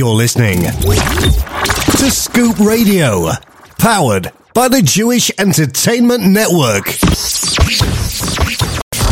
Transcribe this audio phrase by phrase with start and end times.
[0.00, 3.28] You're listening to Scoop Radio,
[3.76, 6.86] powered by the Jewish Entertainment Network.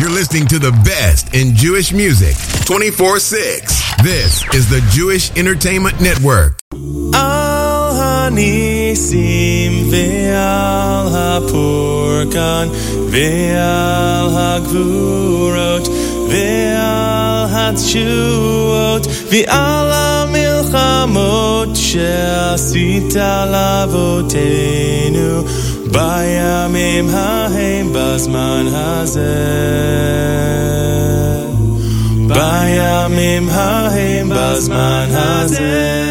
[0.00, 4.02] You're listening to the best in Jewish music 24 6.
[4.02, 6.58] This is the Jewish Entertainment Network.
[6.72, 12.70] Al hanisim ve'al hapurkan
[13.12, 15.84] ve'al hagvurot
[16.32, 23.14] ve'al hatshuot ve'al המלחמות שעשית
[23.52, 25.42] לאבותינו
[25.92, 29.34] בימים ההם בזמן הזה.
[32.28, 36.08] בימים ההם בזמן הזה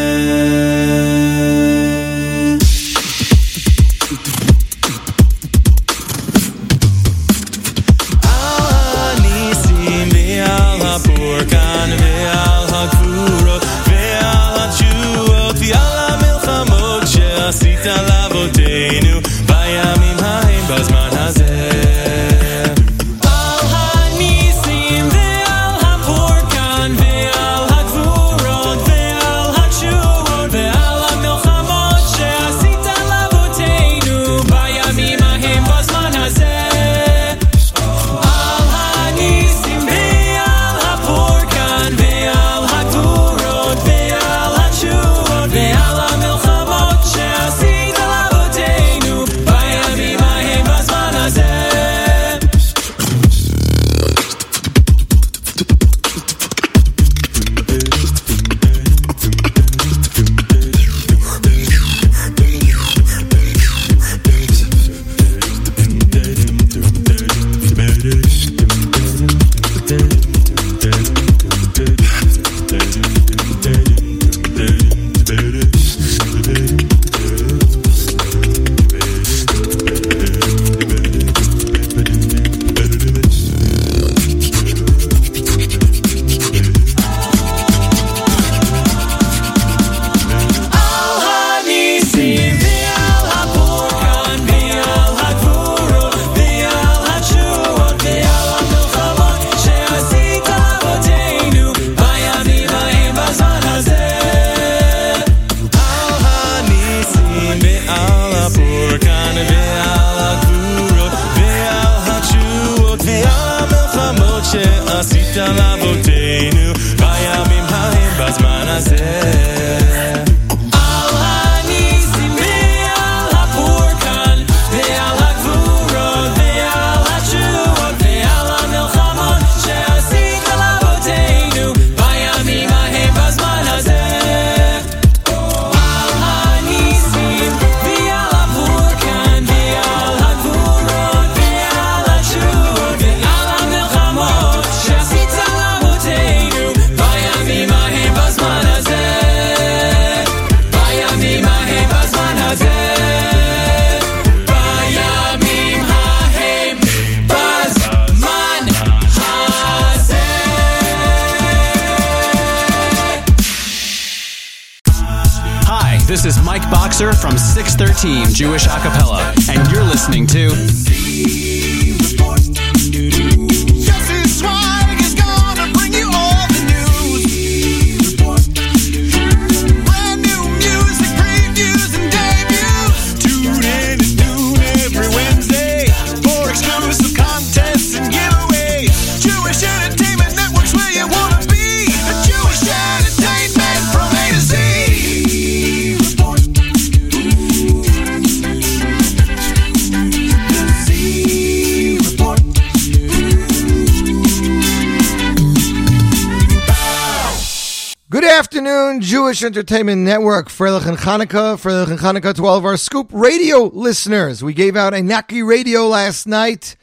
[209.18, 213.64] Jewish Entertainment Network, Freilich and Hanukkah, Freilich and Hanukkah to all of our Scoop Radio
[213.64, 214.44] listeners.
[214.44, 216.76] We gave out a Naki Radio last night,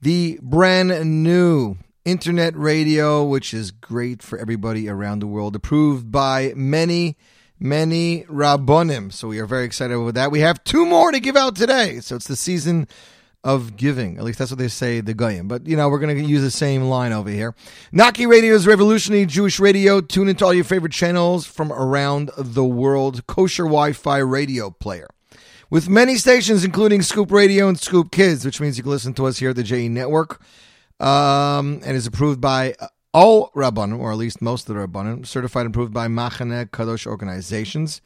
[0.00, 6.52] the brand new internet radio, which is great for everybody around the world, approved by
[6.54, 7.16] many,
[7.58, 9.12] many Rabbonim.
[9.12, 10.30] So we are very excited with that.
[10.30, 11.98] We have two more to give out today.
[11.98, 12.86] So it's the season
[13.44, 14.18] of giving.
[14.18, 15.48] At least that's what they say, the Goyim.
[15.48, 17.54] But, you know, we're going to use the same line over here.
[17.90, 20.00] Naki Radio is revolutionary Jewish radio.
[20.00, 23.26] Tune into all your favorite channels from around the world.
[23.26, 25.08] Kosher Wi Fi radio player.
[25.70, 29.26] With many stations, including Scoop Radio and Scoop Kids, which means you can listen to
[29.26, 30.40] us here at the JE Network.
[31.00, 32.74] Um, and is approved by
[33.12, 37.06] all Rabbanim, or at least most of the Rabbanim, certified and approved by Machane Kadosh
[37.06, 38.00] organizations.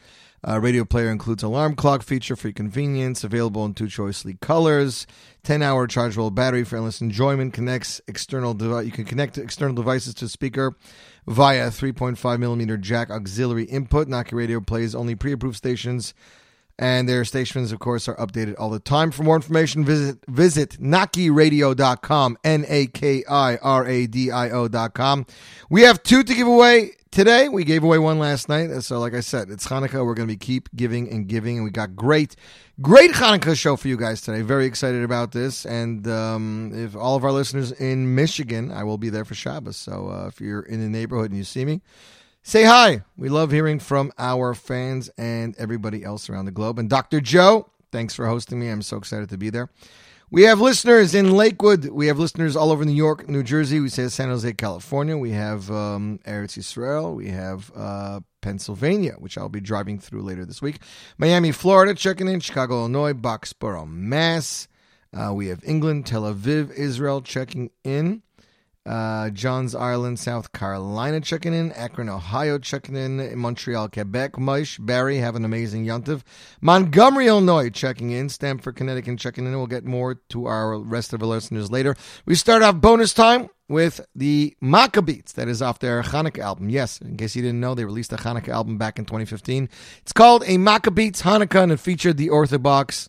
[0.46, 5.06] Uh, radio player includes alarm clock feature for convenience, available in two choicely colors.
[5.42, 7.54] 10 hour chargeable battery for endless enjoyment.
[7.54, 8.84] Connects external device.
[8.84, 10.76] You can connect external devices to speaker
[11.26, 14.08] via 3.5 millimeter jack auxiliary input.
[14.08, 16.14] Naki Radio plays only pre approved stations
[16.78, 19.10] and their stations, of course, are updated all the time.
[19.10, 25.26] For more information, visit visit nakiradio.com, N-A-K-I-R-A-D-I-O.com.
[25.70, 27.48] We have two to give away today.
[27.48, 28.68] We gave away one last night.
[28.82, 30.04] So, like I said, it's Hanukkah.
[30.04, 32.36] We're going to be keep giving and giving, and we got great,
[32.82, 34.42] great Hanukkah show for you guys today.
[34.42, 35.64] Very excited about this.
[35.64, 39.78] And um, if all of our listeners in Michigan, I will be there for Shabbos.
[39.78, 41.80] So, uh, if you're in the neighborhood and you see me,
[42.42, 43.02] Say hi.
[43.16, 46.78] We love hearing from our fans and everybody else around the globe.
[46.78, 47.20] And Dr.
[47.20, 48.68] Joe, thanks for hosting me.
[48.68, 49.68] I'm so excited to be there.
[50.28, 51.86] We have listeners in Lakewood.
[51.90, 53.78] We have listeners all over New York, New Jersey.
[53.78, 55.16] We say San Jose, California.
[55.16, 57.14] We have um, Eretz Israel.
[57.14, 60.80] We have uh, Pennsylvania, which I'll be driving through later this week.
[61.16, 62.40] Miami, Florida, checking in.
[62.40, 63.12] Chicago, Illinois.
[63.12, 64.66] Boxborough, Mass.
[65.16, 68.22] Uh, we have England, Tel Aviv, Israel, checking in.
[68.86, 71.72] Uh, Johns Island, South Carolina checking in.
[71.72, 73.36] Akron, Ohio checking in.
[73.38, 74.32] Montreal, Quebec.
[74.32, 76.22] Moish, Barry, have an amazing Yontiv.
[76.60, 78.28] Montgomery, Illinois checking in.
[78.28, 79.52] Stamford, Connecticut checking in.
[79.52, 81.96] We'll get more to our rest of our listeners later.
[82.26, 86.70] We start off bonus time with the Maccabeats that is off their Hanukkah album.
[86.70, 89.68] Yes, in case you didn't know, they released a Hanukkah album back in 2015.
[90.02, 93.08] It's called A Maccabeats Hanukkah and it featured the Orthodox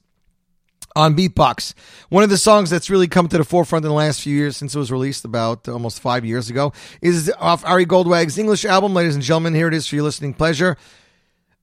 [0.97, 1.73] on Beatbox.
[2.09, 4.57] One of the songs that's really come to the forefront in the last few years
[4.57, 8.93] since it was released about almost five years ago is off Ari Goldwag's English album.
[8.93, 10.75] Ladies and gentlemen, here it is for your listening pleasure.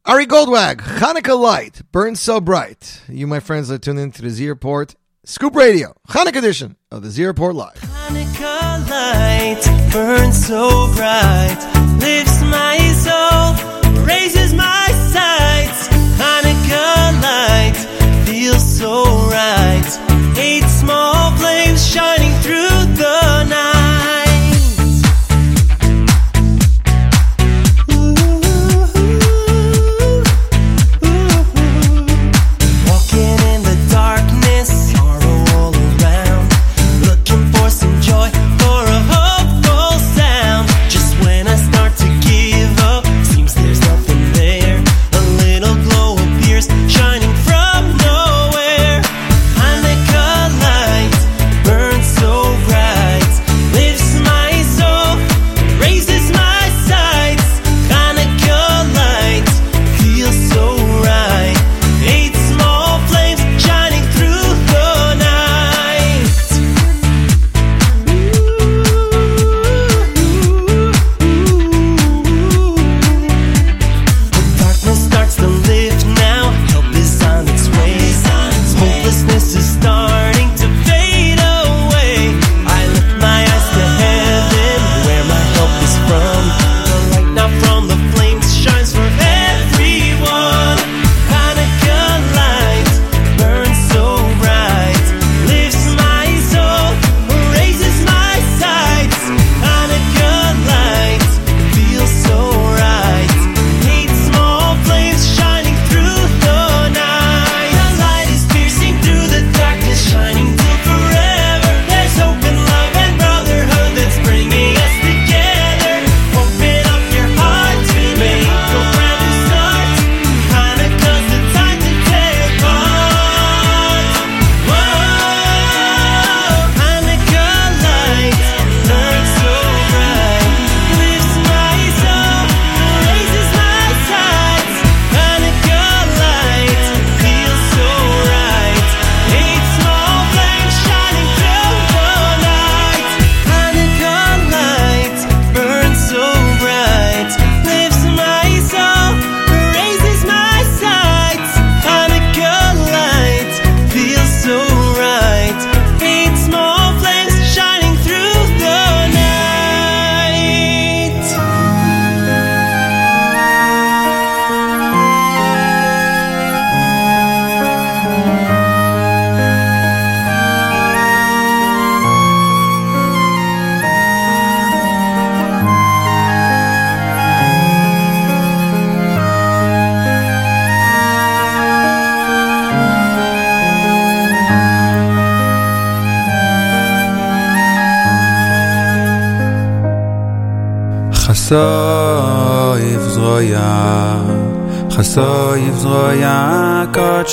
[0.06, 3.02] Ari Goldwag, Hanukkah Light, Burns So Bright.
[3.08, 4.94] You, my friends, are tuned into the Z Report
[5.25, 7.81] Scoop Radio, Hanukkah edition of the Z Report Live.
[7.81, 11.58] Hanukkah light burns so bright,
[11.98, 15.88] lifts my soul, raises my sights.
[16.20, 19.91] Hanukkah light feels so right.
[20.38, 23.74] Eight small flames shining through the night.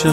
[0.01, 0.11] چه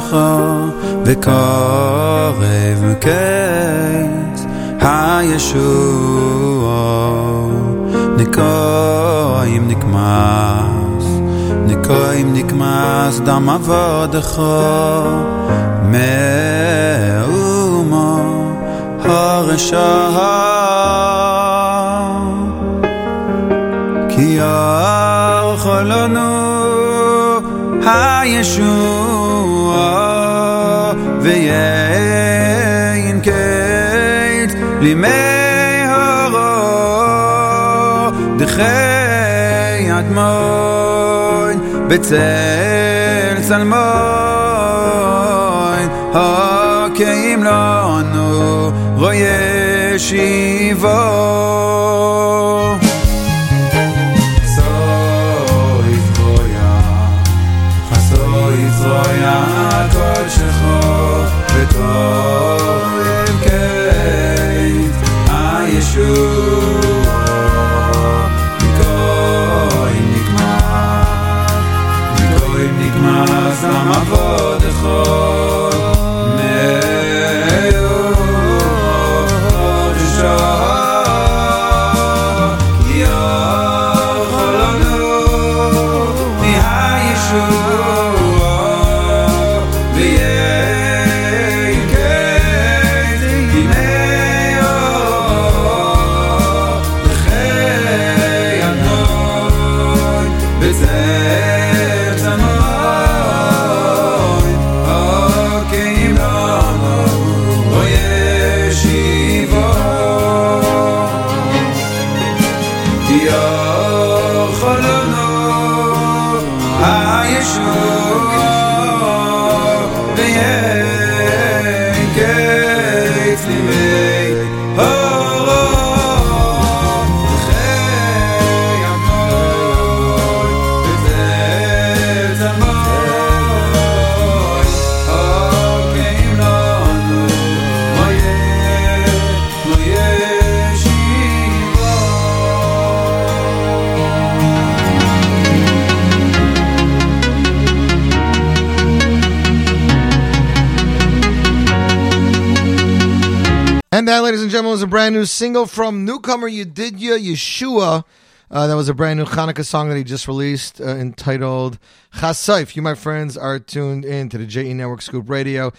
[154.09, 158.05] That, ladies and gentlemen, was a brand new single from newcomer Yedidya Yeshua.
[158.51, 161.79] Uh, that was a brand new Hanukkah song that he just released uh, entitled
[162.15, 162.75] Chassaif.
[162.75, 165.75] You, my friends, are tuned in to the JE Network Scoop Radio.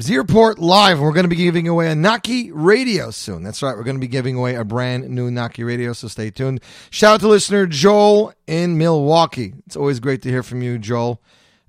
[0.00, 1.00] Z Report Live.
[1.00, 3.42] We're going to be giving away a Naki radio soon.
[3.42, 3.76] That's right.
[3.76, 6.60] We're going to be giving away a brand new Naki radio, so stay tuned.
[6.90, 9.54] Shout out to listener Joel in Milwaukee.
[9.66, 11.20] It's always great to hear from you, Joel.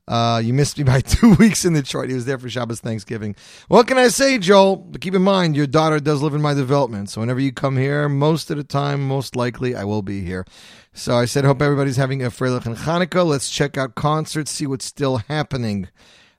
[0.07, 2.09] Uh, you missed me by two weeks in Detroit.
[2.09, 3.35] He was there for Shabbos Thanksgiving.
[3.67, 4.75] What can I say, Joel?
[4.75, 7.09] But keep in mind, your daughter does live in my development.
[7.09, 10.45] So whenever you come here, most of the time, most likely, I will be here.
[10.93, 13.25] So I said, hope everybody's having a Freilich and Hanukkah.
[13.25, 15.89] Let's check out concerts, see what's still happening.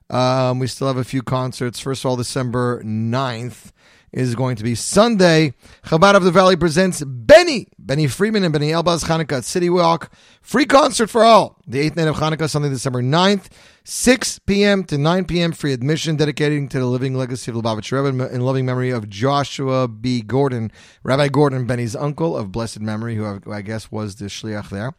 [0.09, 1.79] Um, we still have a few concerts.
[1.79, 3.71] First of all, December 9th
[4.11, 5.53] is going to be Sunday.
[5.85, 10.11] Chabad of the Valley presents Benny, Benny Friedman and Benny Elbaz Hanukkah City Walk.
[10.41, 11.59] Free concert for all.
[11.67, 13.47] The 8th night of Hanukkah, Sunday, December 9th,
[13.83, 14.83] 6 p.m.
[14.85, 15.51] to 9 p.m.
[15.51, 19.87] Free admission, dedicating to the living legacy of Lubavitch Rebbe in loving memory of Joshua
[19.87, 20.21] B.
[20.21, 20.71] Gordon,
[21.03, 24.93] Rabbi Gordon, Benny's uncle of blessed memory, who I guess was the shliach there.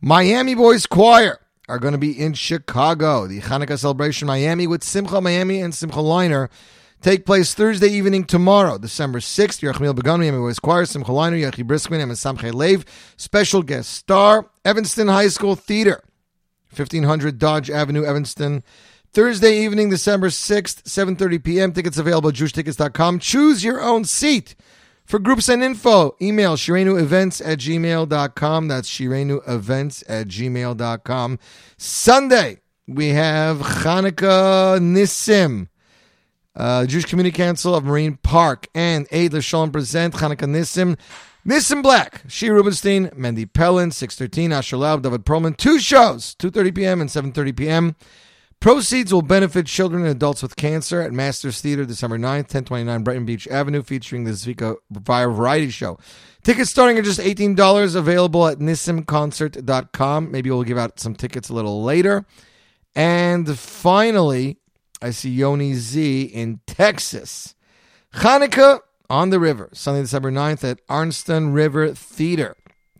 [0.00, 3.26] Miami Boys Choir are going to be in Chicago.
[3.26, 6.48] The Hanukkah celebration Miami with Simcha Miami and Simcha Leiner
[7.02, 9.60] take place Thursday evening tomorrow, December 6th.
[9.60, 12.84] Yerachmiel Begun, Miami Boys Choir, Simcha Yechi Briskman, and Samche Lev.
[13.16, 16.02] Special guest star, Evanston High School Theater,
[16.74, 18.62] 1500 Dodge Avenue, Evanston.
[19.12, 21.72] Thursday evening, December 6th, 7.30 p.m.
[21.72, 23.18] Tickets available at jewishtickets.com.
[23.18, 24.54] Choose your own seat.
[25.04, 28.68] For groups and info, email shirenuevents at gmail.com.
[28.68, 31.38] That's shirenuevents at gmail.com.
[31.76, 35.68] Sunday, we have Hanukkah Nissim.
[36.54, 40.98] Uh, Jewish Community Council of Marine Park and Aid Shalom present Hanukkah Nissim.
[41.46, 45.56] Nissim Black, She Rubenstein, Mendy Pellin, 613, Asher Laub, David Perlman.
[45.56, 47.00] Two shows, 2.30 p.m.
[47.00, 47.96] and 7.30 p.m.
[48.60, 53.24] Proceeds will benefit children and adults with cancer at Masters Theater December 9th, 1029 Brighton
[53.26, 55.98] Beach Avenue, featuring the Zvika Variety Show.
[56.44, 60.30] Tickets starting at just $18, available at nissimconcert.com.
[60.30, 62.24] Maybe we'll give out some tickets a little later.
[62.94, 64.58] And finally,
[65.02, 67.56] I see Yoni Z in Texas.
[68.14, 68.80] Hanukkah
[69.10, 72.56] on the River, Sunday, December 9th at Arneson River Theater.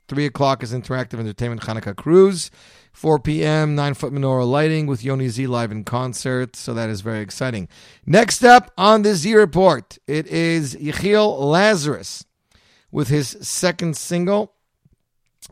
[0.08, 2.50] 3 o'clock is Interactive Entertainment Hanukkah Cruise.
[2.92, 6.56] 4 p.m., 9 foot menorah lighting with Yoni Z live in concert.
[6.56, 7.68] So that is very exciting.
[8.04, 12.24] Next up on the Z Report, it is Yechiel Lazarus
[12.90, 14.52] with his second single,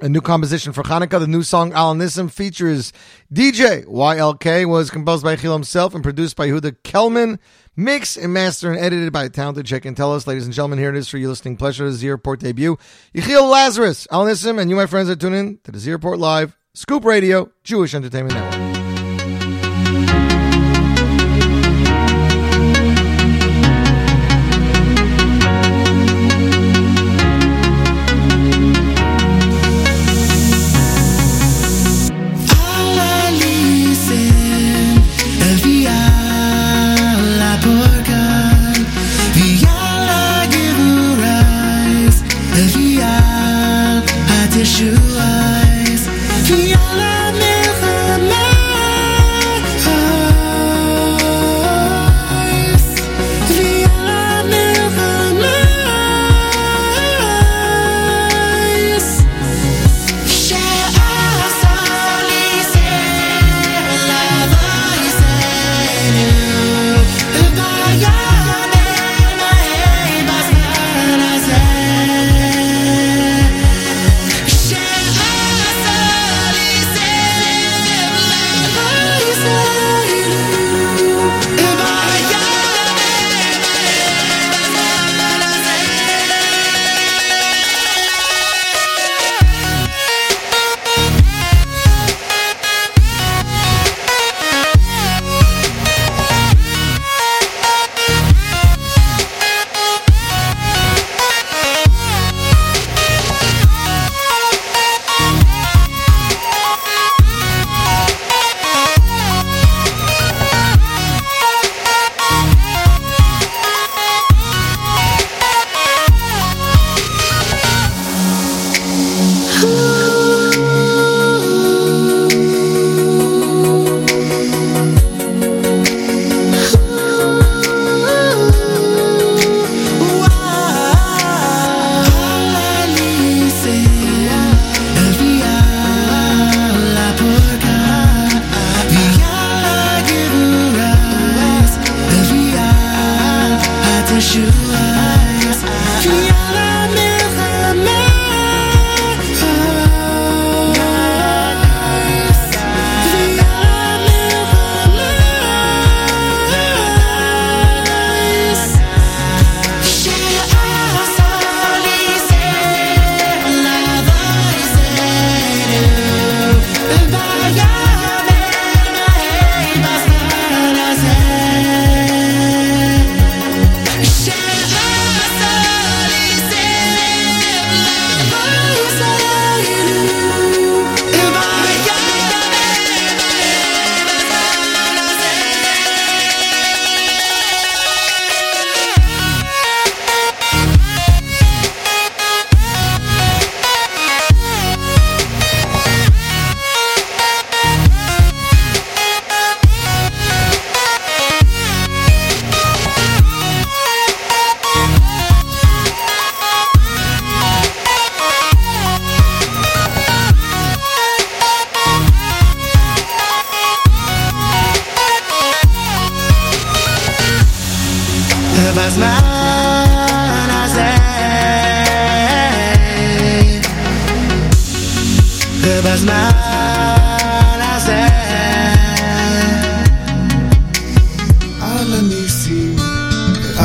[0.00, 1.21] a new composition for Hanukkah.
[1.21, 2.92] The new song Al Nissim features
[3.33, 7.38] DJ YLK, was composed by Yechiel himself and produced by Huda Kelman.
[7.76, 10.26] Mixed and mastered and edited by a talented Check and Tell Us.
[10.26, 11.85] Ladies and gentlemen, here it is for your listening pleasure.
[11.87, 12.76] The Z Report debut.
[13.14, 16.19] Yechiel Lazarus, Al Nissim, and you, my friends, are tuning in to the Z Report
[16.19, 18.89] Live, Scoop Radio, Jewish Entertainment Network.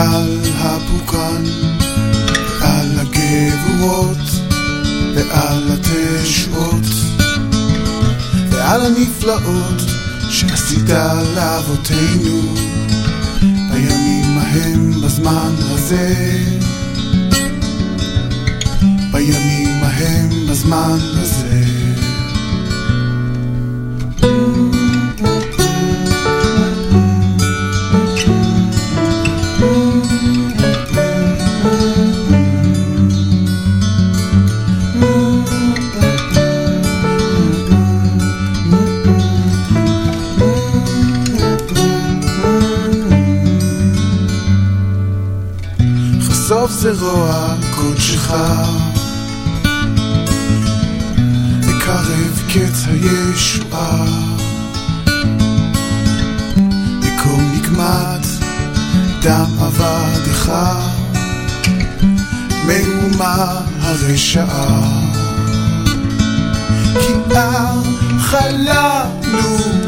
[0.05, 1.43] ועל הפוקן
[2.61, 4.17] ועל הגבורות
[5.15, 6.85] ועל התשועות
[8.49, 9.81] ועל הנפלאות
[10.29, 10.89] שעשית
[11.35, 12.55] לאבותינו.
[13.41, 16.13] בימים ההם בזמן הזה.
[19.11, 21.94] בימים ההם בזמן הזה
[53.35, 54.05] הישועה.
[57.03, 58.25] יקום נקמת
[59.21, 60.51] דם עבדך,
[62.65, 64.79] מהומה הרשעה.
[66.93, 69.84] כי על חלמנו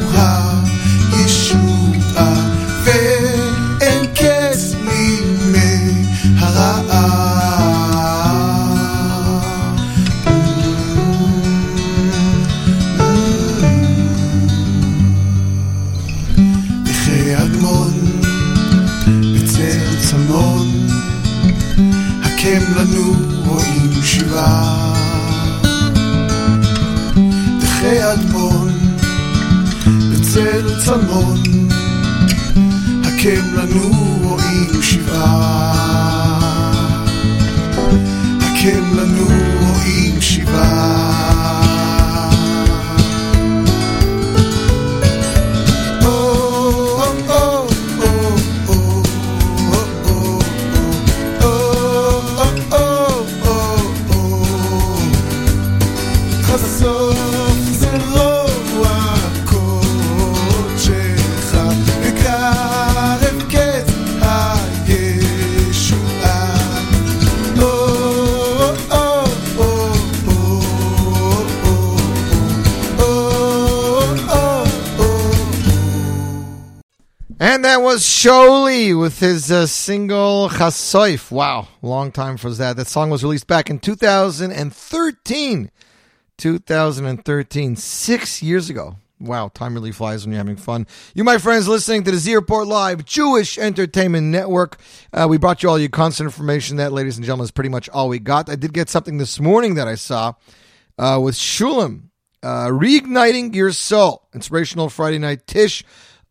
[78.93, 81.31] With his uh, single Chasoif.
[81.31, 82.77] Wow, long time for that.
[82.77, 85.71] That song was released back in 2013.
[86.37, 88.95] 2013, six years ago.
[89.19, 90.85] Wow, time really flies when you're having fun.
[91.15, 94.79] You, my friends, listening to the Z Live Jewish Entertainment Network.
[95.11, 96.77] Uh, we brought you all your constant information.
[96.77, 98.49] That, ladies and gentlemen, is pretty much all we got.
[98.49, 100.33] I did get something this morning that I saw
[100.99, 102.09] uh, with Shulem,
[102.43, 104.27] uh, reigniting your soul.
[104.35, 105.83] Inspirational Friday night Tish,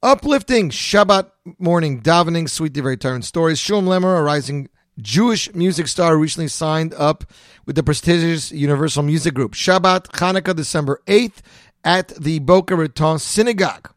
[0.06, 3.58] uplifting Shabbat morning davening, sweet Divrei Torah stories.
[3.58, 4.68] Shulem Lemmer, a rising
[5.00, 7.24] Jewish music star, recently signed up
[7.66, 9.54] with the prestigious Universal Music Group.
[9.54, 11.38] Shabbat Hanukkah, December 8th
[11.82, 13.90] at the Boca Raton Synagogue.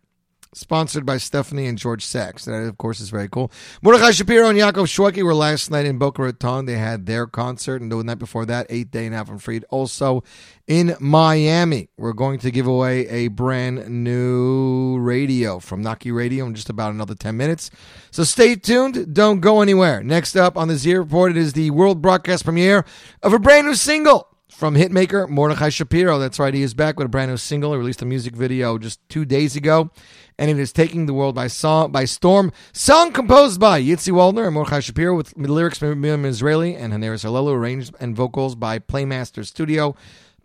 [0.52, 2.46] Sponsored by Stephanie and George Sachs.
[2.46, 3.52] That, of course, is very cool.
[3.84, 6.66] Mordechai Shapiro and Yaakov Shweki were last night in Boca Raton.
[6.66, 10.24] They had their concert, and the night before that, 8th Day in Avraham Fried, also
[10.66, 11.90] in Miami.
[11.98, 16.94] We're going to give away a brand new radio from Naki Radio in just about
[16.94, 17.70] another 10 minutes.
[18.10, 19.14] So stay tuned.
[19.14, 20.04] Don't go anywhere.
[20.04, 22.86] Next up on the Z Report, it is the world broadcast premiere
[23.22, 26.20] of a brand new single from hitmaker Mordechai Shapiro.
[26.20, 27.72] That's right, he is back with a brand new single.
[27.72, 29.92] He released a music video just two days ago,
[30.39, 32.52] and it is taking the world by song by storm.
[32.71, 37.25] Song composed by Yitzi Waldner and Mordechai Shapiro, with lyrics by Miriam Israeli and Haneris
[37.25, 39.95] Alelu, arranged and vocals by Playmaster Studio.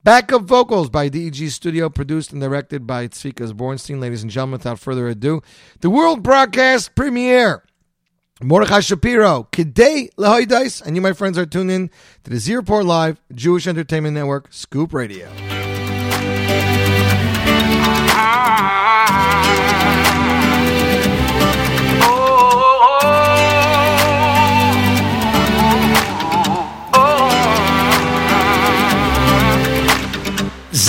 [0.03, 4.01] Backup vocals by DEG Studio, produced and directed by Tzvika Bornstein.
[4.01, 5.41] Ladies and gentlemen, without further ado,
[5.81, 7.63] the world broadcast premiere.
[8.43, 11.89] Mordechai Shapiro, Kidei Lehoidais, and you, my friends, are tuned in
[12.25, 15.31] to the Z Live, Jewish Entertainment Network, Scoop Radio.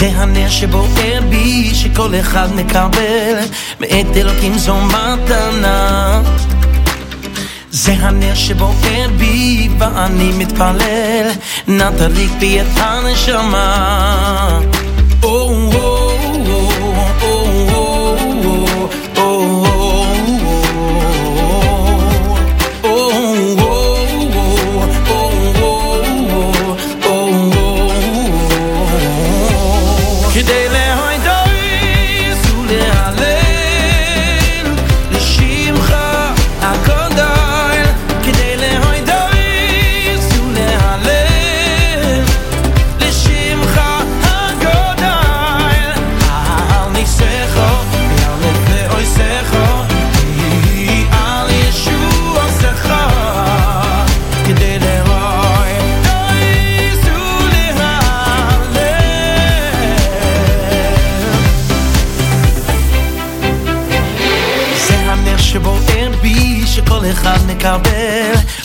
[0.06, 3.36] זה הנר שבוער בי, שכל אחד מקבל
[3.80, 6.22] מאת אלוקים זו מתנה.
[7.72, 11.32] זה הנר שבוער בי, ואני מתפלל,
[11.68, 14.60] נא תדליק בי את הנשמה.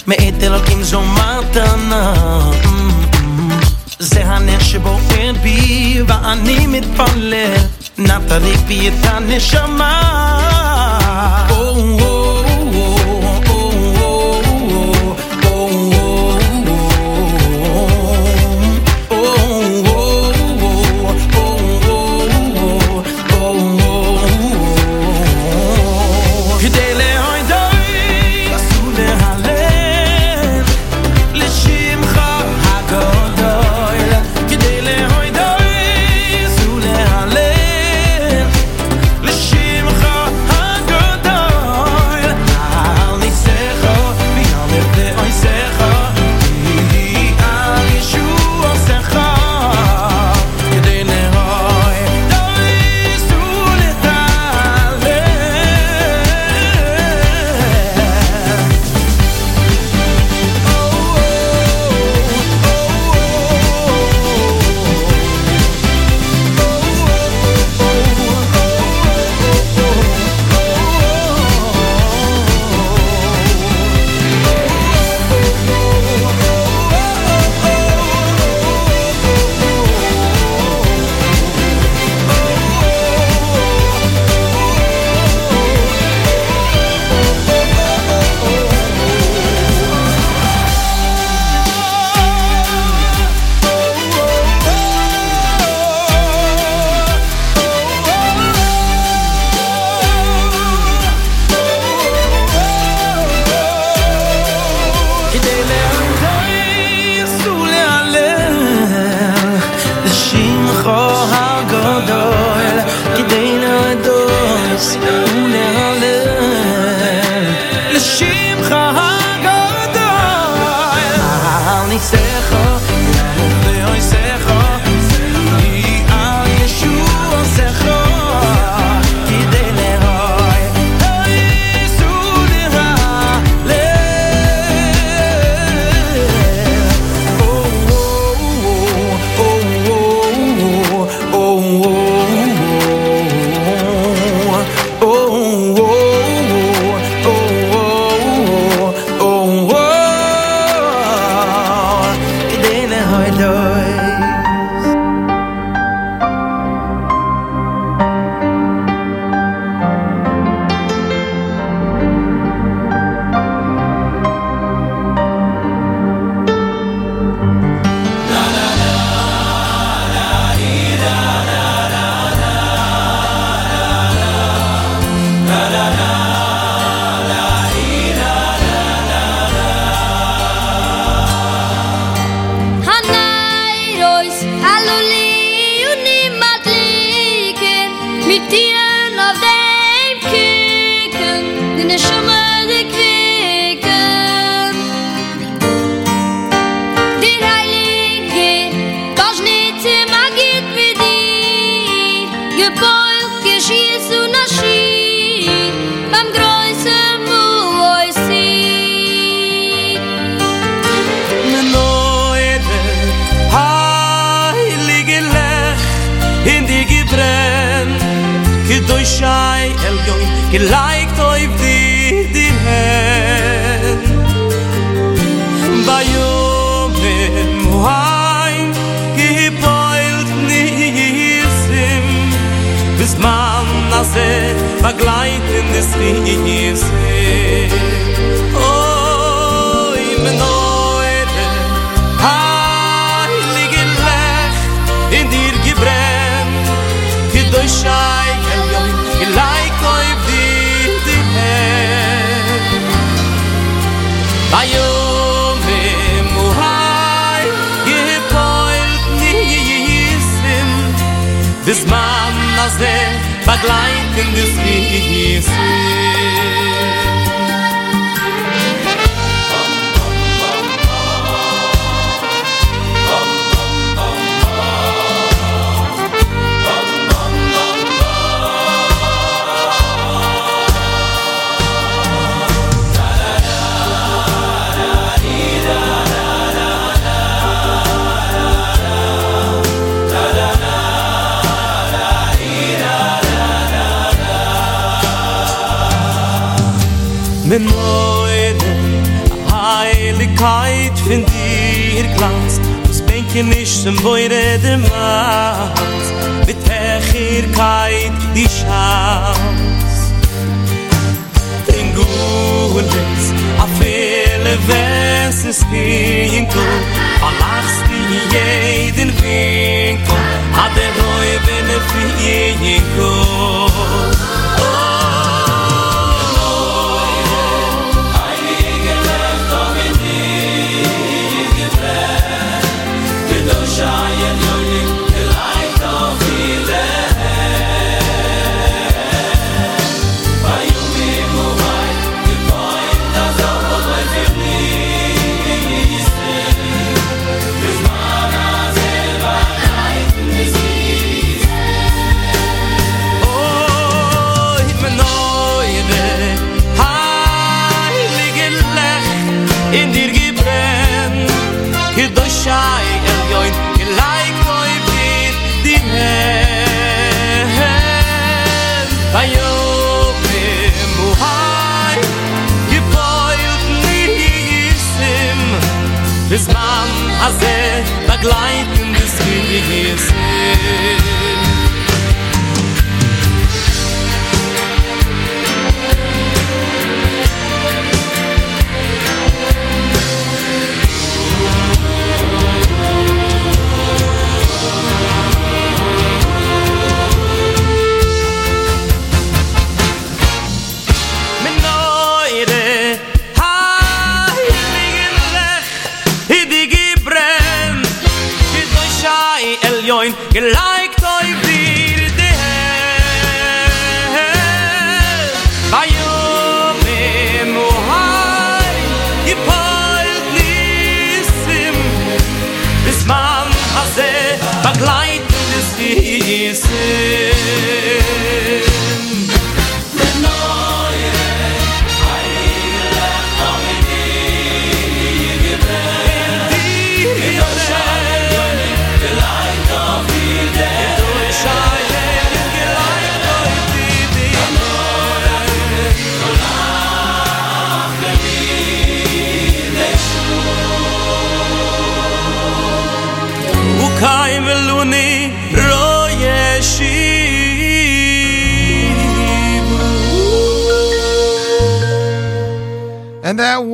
[0.09, 2.13] מקבל מאת אלוקים זו מתנה.
[3.99, 7.53] זה הנר שבוער בי, ואני מתפלל,
[7.97, 10.01] נא תריק בי את הנשמה.
[11.49, 11.55] או,
[12.01, 12.18] או,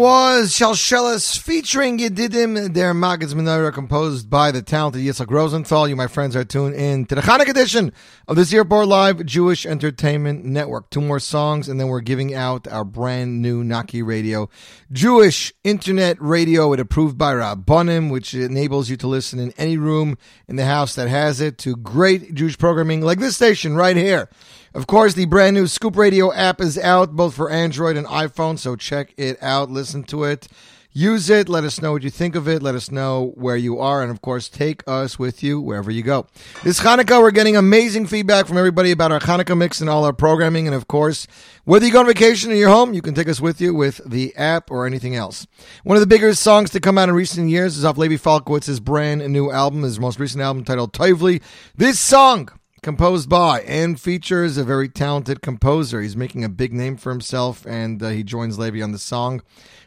[0.06, 5.88] Was Shalshelis featuring Yedidim, their Maggid's Menorah, composed by the talented Yitzhak Rosenthal.
[5.88, 7.92] You, my friends, are tuned in to the Hanukkah edition
[8.28, 10.90] of the Z Report Live Jewish Entertainment Network.
[10.90, 14.48] Two more songs, and then we're giving out our brand new Naki Radio,
[14.92, 20.16] Jewish Internet Radio, it approved by Rabbanim, which enables you to listen in any room
[20.46, 24.28] in the house that has it to great Jewish programming like this station right here.
[24.76, 28.58] Of course, the brand new Scoop Radio app is out both for Android and iPhone,
[28.58, 30.48] so check it out, listen to it,
[30.92, 33.78] use it, let us know what you think of it, let us know where you
[33.78, 36.26] are, and of course, take us with you wherever you go.
[36.62, 40.12] This Hanukkah, we're getting amazing feedback from everybody about our Hanukkah mix and all our
[40.12, 41.26] programming, and of course,
[41.64, 44.02] whether you go on vacation or you're home, you can take us with you with
[44.04, 45.46] the app or anything else.
[45.84, 48.80] One of the biggest songs to come out in recent years is off Levi Falkowitz's
[48.80, 51.40] brand new album, his most recent album titled Tively.
[51.74, 52.50] This song
[52.82, 56.00] composed by and features a very talented composer.
[56.00, 59.42] He's making a big name for himself, and uh, he joins Levy on the song.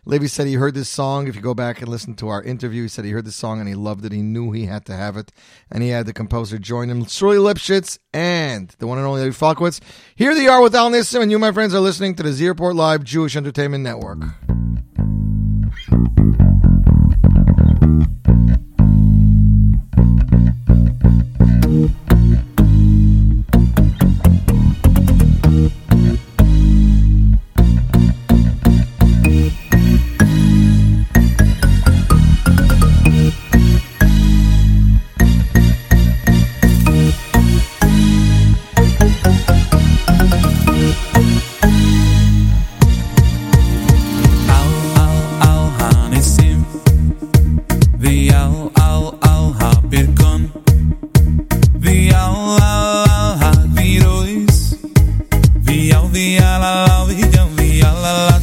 [0.05, 1.27] Levy said he heard this song.
[1.27, 3.59] If you go back and listen to our interview, he said he heard the song
[3.59, 4.11] and he loved it.
[4.11, 5.31] He knew he had to have it,
[5.69, 7.05] and he had the composer join him.
[7.05, 9.79] Shirley Lipschitz and the one and only Levi Falkowitz.
[10.15, 12.47] Here they are with Al Nissim, and you, my friends, are listening to the Z
[12.47, 14.19] Report Live Jewish Entertainment Network.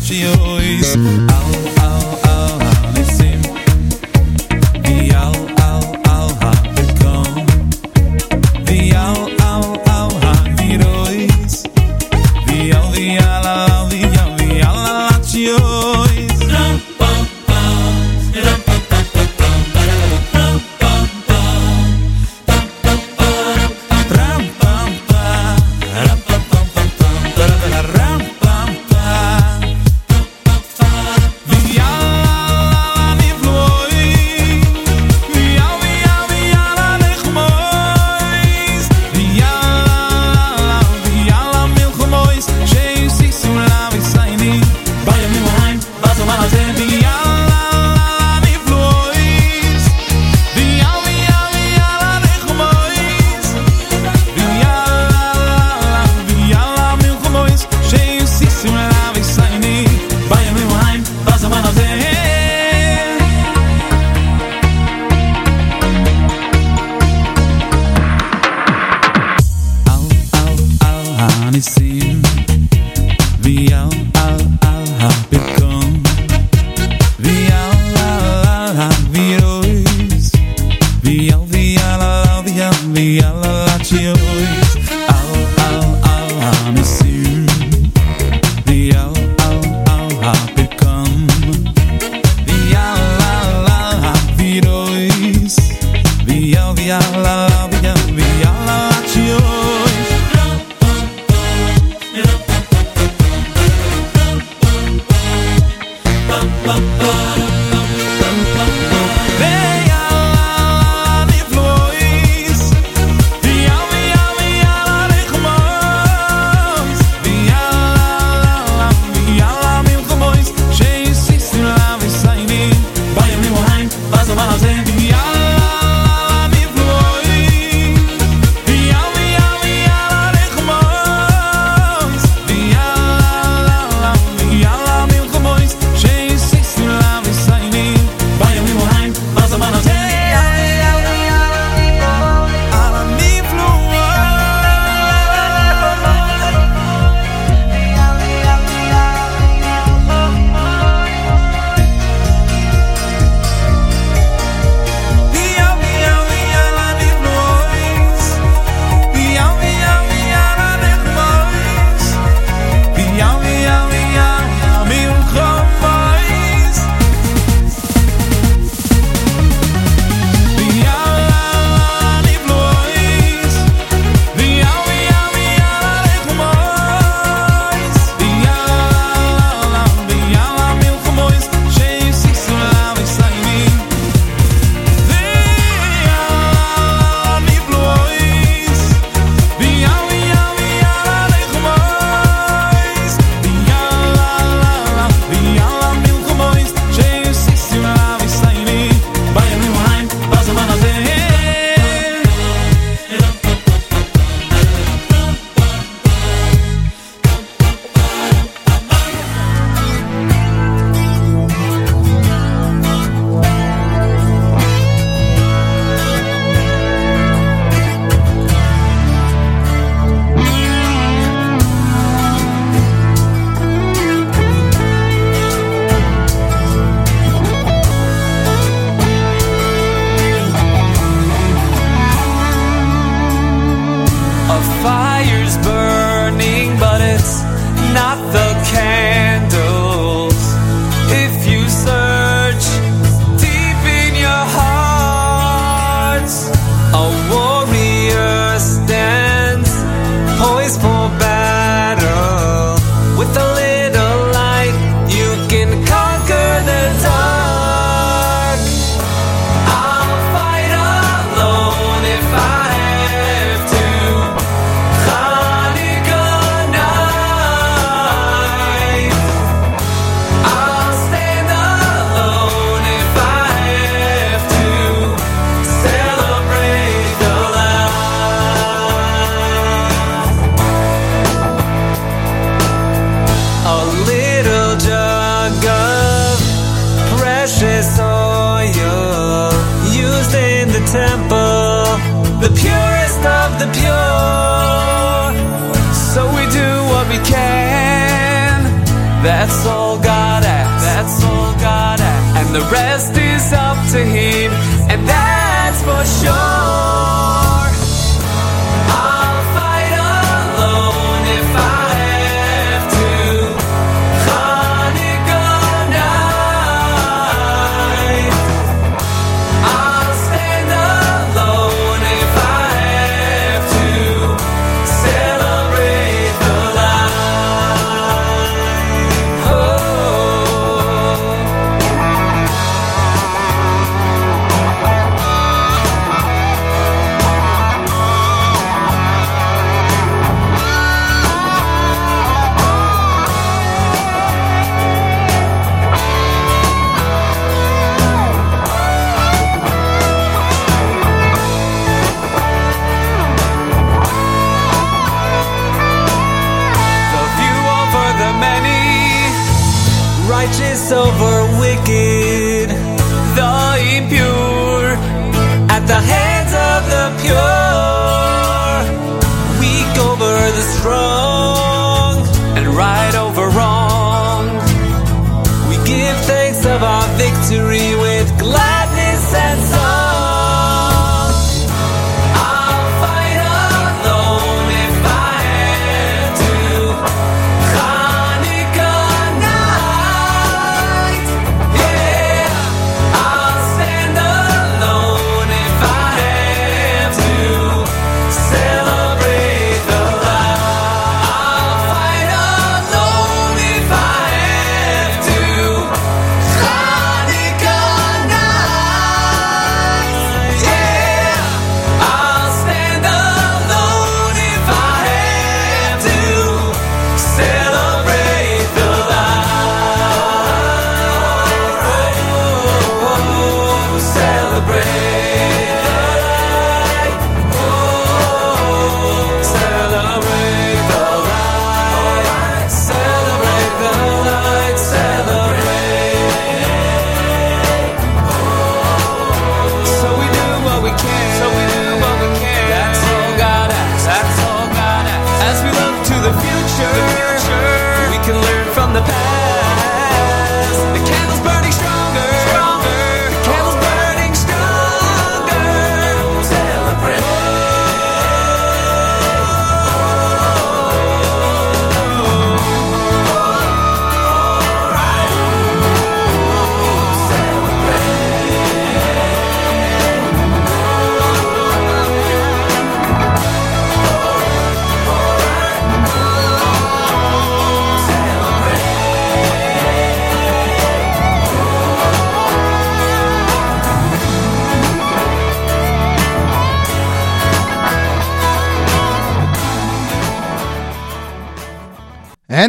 [0.08, 1.25] Al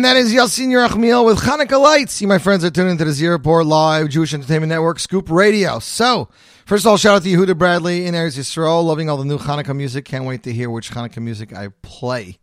[0.08, 2.22] that is Yassin Yerachmiel with Hanukkah Lights.
[2.22, 5.80] You, my friends, are tuning into the Z Report Live Jewish Entertainment Network Scoop Radio.
[5.80, 6.30] So,
[6.66, 8.86] first of all, shout out to Yehuda Bradley in Eretz Yisrael.
[8.86, 10.06] Loving all the new Hanukkah music.
[10.06, 12.40] Can't wait to hear which Hanukkah music I play.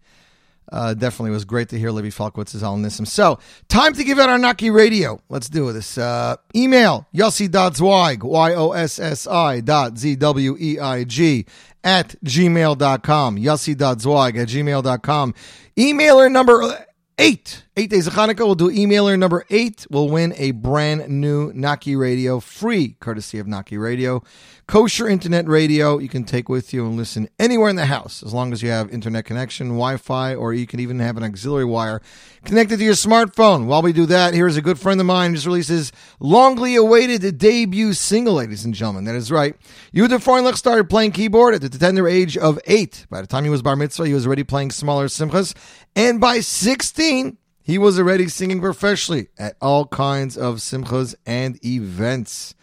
[0.71, 3.07] Uh, definitely was great to hear Levi Falkowitz's Al Nissim.
[3.07, 3.39] So,
[3.69, 5.23] time to give out our Naki Radio.
[5.31, 5.97] Let's do this.
[5.97, 11.47] Uh, email yossi.zweig, Y-O-S-S-I dot Z-W-E-I-G
[11.83, 13.39] at gmail.com.
[13.39, 15.35] Yossi.zweig at gmail.com.
[15.79, 16.87] Emailer number
[17.19, 17.65] eight.
[17.77, 18.47] Eight days of Hanukkah.
[18.47, 19.87] We'll do emailer number eight.
[19.91, 24.23] We'll win a brand new Naki radio, free courtesy of Naki Radio.
[24.67, 28.33] Kosher internet radio you can take with you and listen anywhere in the house as
[28.33, 31.65] long as you have internet connection, Wi Fi, or you can even have an auxiliary
[31.65, 32.01] wire
[32.45, 33.67] connected to your smartphone.
[33.67, 36.79] While we do that, here's a good friend of mine who just released his longly
[36.79, 39.05] awaited debut single, ladies and gentlemen.
[39.05, 39.57] That is right.
[39.95, 43.07] Yehuda Freundlich started playing keyboard at the tender age of eight.
[43.11, 45.55] By the time he was bar mitzvah, he was already playing smaller simchas.
[45.97, 52.55] And by 16, he was already singing professionally at all kinds of simchas and events.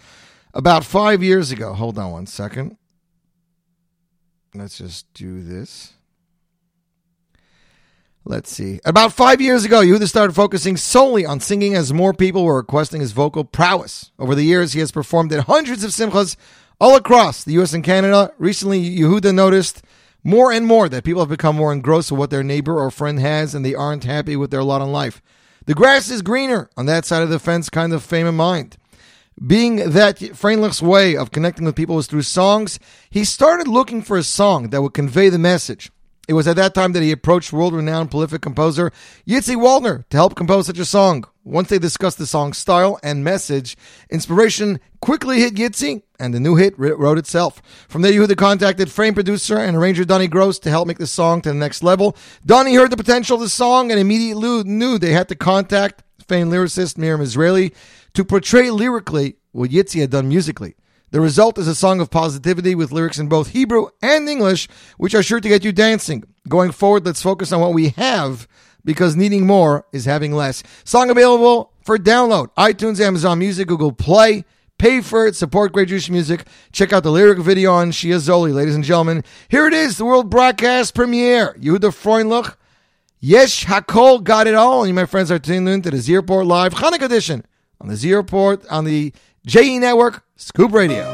[0.54, 2.78] About five years ago, hold on one second.
[4.54, 5.94] Let's just do this.
[8.24, 8.80] Let's see.
[8.86, 13.02] About five years ago, Yehuda started focusing solely on singing as more people were requesting
[13.02, 14.12] his vocal prowess.
[14.20, 16.36] Over the years, he has performed at hundreds of simchas
[16.80, 17.74] all across the U.S.
[17.74, 18.32] and Canada.
[18.38, 19.84] Recently, Yehuda noticed
[20.24, 23.20] more and more that people have become more engrossed with what their neighbor or friend
[23.20, 25.20] has and they aren't happy with their lot in life.
[25.66, 28.78] The grass is greener on that side of the fence kind of fame in mind.
[29.46, 34.18] Being that Freundlich's way of connecting with people was through songs, he started looking for
[34.18, 35.90] a song that would convey the message.
[36.28, 38.92] It was at that time that he approached world renowned prolific composer
[39.28, 41.26] Yitzi Waldner to help compose such a song.
[41.44, 43.76] Once they discussed the song's style and message,
[44.12, 47.62] inspiration quickly hit Yitzi, and the new hit wrote itself.
[47.90, 51.42] From there, Yehuda contacted frame producer and arranger Donnie Gross to help make the song
[51.42, 52.16] to the next level.
[52.46, 56.52] Donnie heard the potential of the song and immediately knew they had to contact famed
[56.52, 57.74] lyricist Miriam Israeli
[58.14, 60.76] to portray lyrically what Yitzi had done musically.
[61.12, 65.14] The result is a song of positivity with lyrics in both Hebrew and English, which
[65.14, 66.24] are sure to get you dancing.
[66.48, 68.48] Going forward, let's focus on what we have
[68.86, 70.64] because needing more is having less.
[70.86, 74.46] Song available for download iTunes, Amazon Music, Google Play.
[74.78, 76.48] Pay for it, support great Jewish music.
[76.72, 79.26] Check out the lyric video on Shia Zoli, ladies and gentlemen.
[79.50, 81.56] Here it is, the world broadcast premiere.
[81.60, 82.56] Yehuda Freundlich.
[83.20, 84.84] Yesh Hakol got it all.
[84.84, 87.46] And you, my friends, are tuned in to the Z Report Live Hanukkah edition
[87.82, 89.14] on the Z Report on the
[89.47, 91.07] JE Network, Scoop Radio.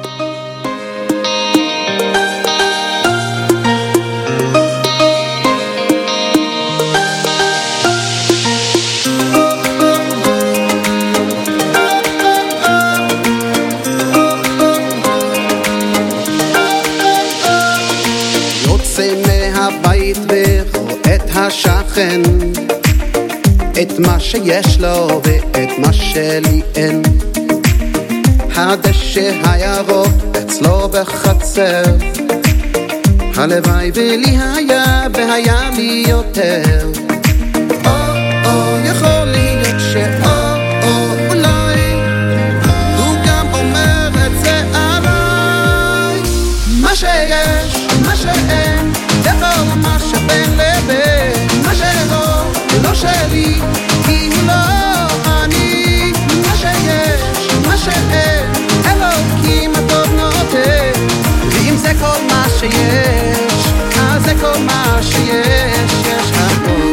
[18.66, 22.20] יוצא מהבית ורואה את השכן
[23.82, 27.02] את מה שיש לו ואת מה שלי אין
[28.57, 31.83] הדשא הירוק אצלו בחצר.
[33.35, 37.06] הלוואי ולי היה והיה לי יותר
[62.76, 63.66] שיש,
[64.00, 66.92] אז זה כל מה שיש, יש הכל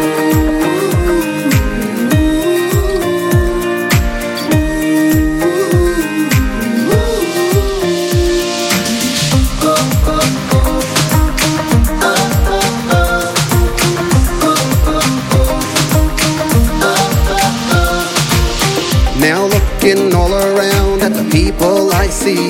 [19.21, 22.49] Now looking all around at the people I see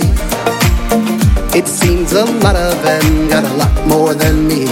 [1.57, 4.64] It seems a lot of them got a lot more than me.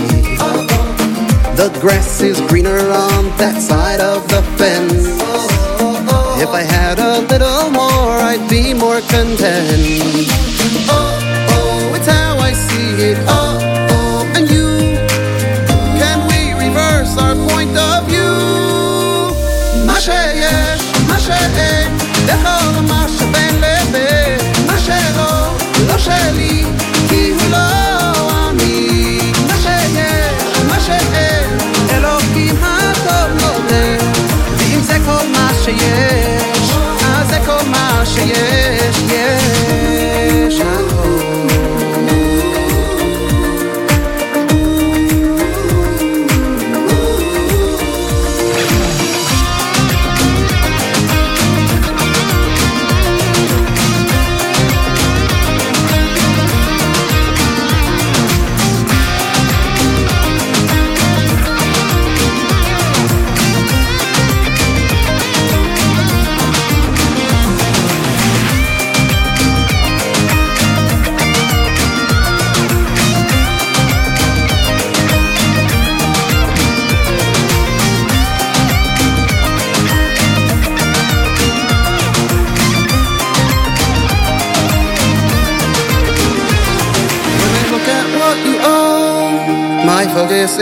[1.56, 5.06] The grass is greener on that side of the fence.
[6.44, 10.28] If I had a little more I'd be more content.
[10.88, 11.18] Oh,
[11.56, 13.18] oh, it's how I see it.
[13.28, 13.41] oh,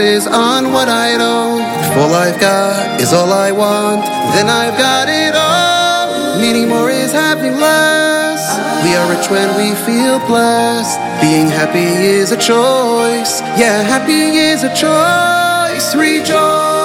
[0.00, 1.60] is on what I don't.
[1.84, 6.40] If all I've got is all I want, then I've got it all.
[6.40, 8.42] Needing more is having less.
[8.82, 10.98] We are rich when we feel blessed.
[11.20, 13.40] Being happy is a choice.
[13.60, 15.94] Yeah, happy is a choice.
[15.94, 16.76] Rejoice.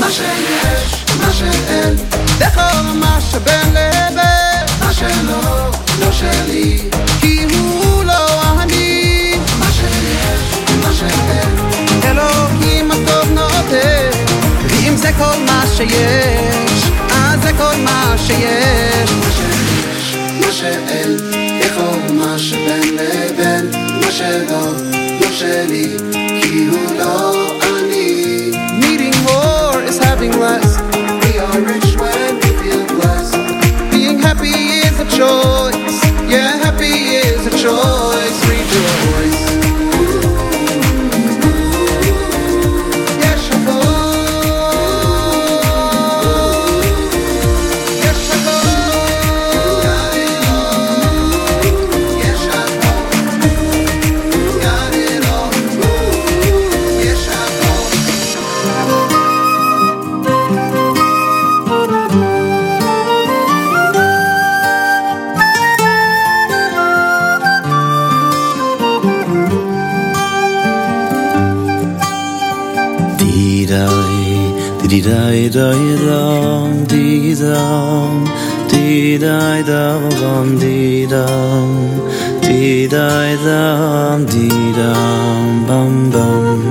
[0.00, 1.96] מה שיש, מה שאין,
[2.38, 5.70] בכל מה שבין לבין, מה שלא,
[6.00, 8.26] לא שלי, כי הוא לא
[8.60, 9.38] אני.
[9.58, 11.53] מה שיש, מה שאין,
[15.14, 19.10] כל מה שיש, אז זה כל מה שיש.
[19.10, 21.16] מה שיש, מה שאין,
[21.60, 23.70] בכל מה שבין לבין,
[24.00, 24.72] מה שלא,
[25.20, 25.96] לא שלי,
[26.42, 28.50] כי הוא לא אני.
[28.80, 30.70] Needing more is having less.
[31.22, 33.36] We are rich when we feel blessed.
[33.90, 34.56] Being happy
[34.86, 35.98] is a choice.
[36.32, 37.93] Yeah, happy is a choice.
[75.01, 78.13] Dee dee dee dee dum dee dum
[78.71, 81.69] dee dee dum dee dum
[82.41, 86.61] dee dee dum dee dum bum bum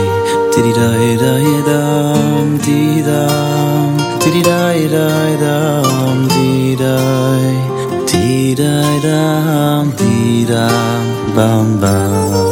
[0.54, 3.90] dee dee dee dum dee dum
[4.22, 7.54] dee dee dee dum dee dee
[8.10, 11.04] dee dee dum dee dum
[11.36, 12.49] bum bum Dee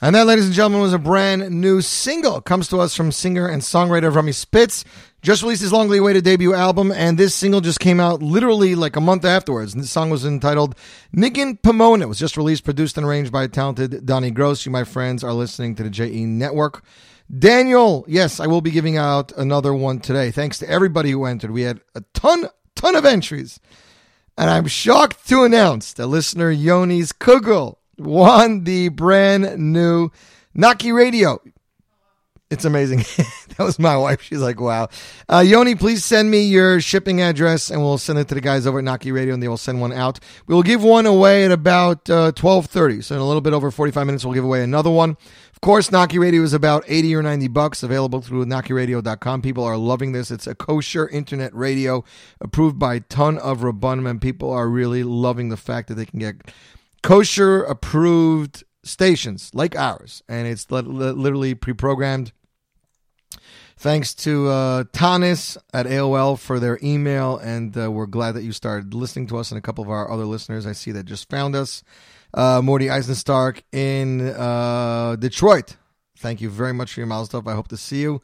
[0.00, 2.40] And that, ladies and gentlemen, was a brand new single.
[2.40, 4.84] Comes to us from singer and songwriter Rummy Spitz.
[5.20, 8.96] Just released his longly awaited debut album, and this single just came out literally like
[8.96, 9.74] a month afterwards.
[9.74, 10.76] And this song was entitled
[11.14, 12.04] Niggin Pomona.
[12.04, 14.64] It was just released, produced, and arranged by talented Donnie Gross.
[14.64, 16.84] You, my friends, are listening to the JE Network.
[17.34, 20.30] Daniel, yes, I will be giving out another one today.
[20.30, 21.50] Thanks to everybody who entered.
[21.50, 23.58] We had a ton, ton of entries.
[24.38, 30.10] And I'm shocked to announce that listener Yoni's Kugel won the brand new
[30.54, 31.40] Naki Radio.
[32.48, 32.98] It's amazing.
[33.56, 34.22] that was my wife.
[34.22, 34.88] She's like, wow.
[35.28, 38.68] Uh, Yoni, please send me your shipping address and we'll send it to the guys
[38.68, 40.20] over at Naki Radio and they will send one out.
[40.46, 43.02] We will give one away at about uh, 1230.
[43.02, 45.16] So in a little bit over 45 minutes, we'll give away another one.
[45.56, 49.40] Of course, Naki Radio is about 80 or 90 bucks, available through nakiradio.com.
[49.40, 50.30] People are loving this.
[50.30, 52.04] It's a kosher internet radio
[52.42, 56.04] approved by a ton of Rabbanim, and people are really loving the fact that they
[56.04, 56.52] can get
[57.02, 60.22] kosher approved stations like ours.
[60.28, 62.32] And it's li- li- literally pre programmed.
[63.78, 68.52] Thanks to uh, Tanis at AOL for their email, and uh, we're glad that you
[68.52, 71.30] started listening to us and a couple of our other listeners I see that just
[71.30, 71.82] found us.
[72.36, 75.78] Uh, Morty Eisenstark in uh, Detroit.
[76.18, 77.46] Thank you very much for your miles stuff.
[77.46, 78.20] I hope to see you.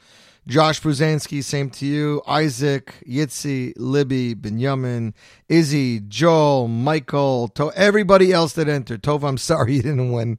[0.47, 2.21] Josh Bruzanski, same to you.
[2.27, 5.15] Isaac, Yitzi, Libby, Benjamin,
[5.49, 9.03] Izzy, Joel, Michael, to everybody else that entered.
[9.03, 10.39] Tova, I'm sorry you didn't win.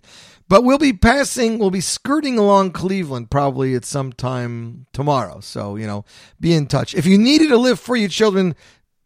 [0.49, 5.39] But we'll be passing, we'll be skirting along Cleveland probably at some time tomorrow.
[5.39, 6.05] So, you know,
[6.39, 6.93] be in touch.
[6.93, 8.55] If you needed a lift for your children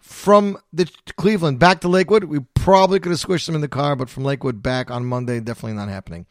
[0.07, 3.95] from the Cleveland back to Lakewood, we probably could have squished them in the car,
[3.95, 6.25] but from Lakewood back on Monday, definitely not happening.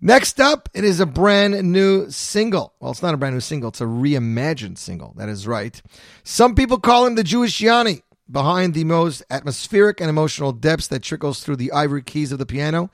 [0.00, 2.74] Next up, it is a brand new single.
[2.80, 5.14] Well, it's not a brand new single, it's a reimagined single.
[5.16, 5.80] That is right.
[6.24, 8.02] Some people call him the Jewish Yanni.
[8.30, 12.46] Behind the most atmospheric and emotional depths that trickles through the ivory keys of the
[12.46, 12.90] piano,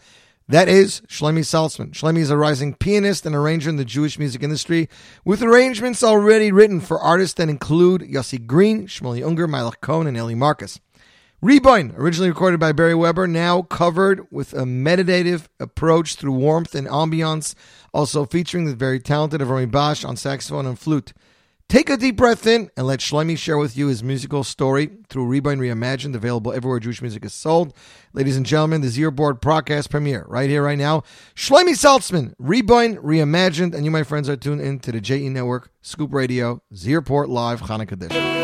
[0.50, 1.92] that is Shlomi Salzman.
[1.92, 4.88] Shlomi is a rising pianist and arranger in the Jewish music industry,
[5.24, 10.16] with arrangements already written for artists that include Yossi Green, Shmuley Unger, Meilech Kohn, and
[10.16, 10.80] Eli Marcus.
[11.40, 16.88] Reborn, originally recorded by Barry Weber, now covered with a meditative approach through warmth and
[16.88, 17.54] ambiance,
[17.94, 21.12] also featuring the very talented Avrami Bosch on saxophone and flute.
[21.70, 25.26] Take a deep breath in and let Shlomi share with you his musical story through
[25.26, 27.72] Reborn Reimagined, available everywhere Jewish music is sold.
[28.12, 31.04] Ladies and gentlemen, the Z Report podcast premiere right here, right now.
[31.36, 35.70] Shlomi Saltzman, Reborn Reimagined, and you, my friends, are tuned in to the JE Network,
[35.80, 38.40] Scoop Radio, Z Report Live, Hanukkah Edition.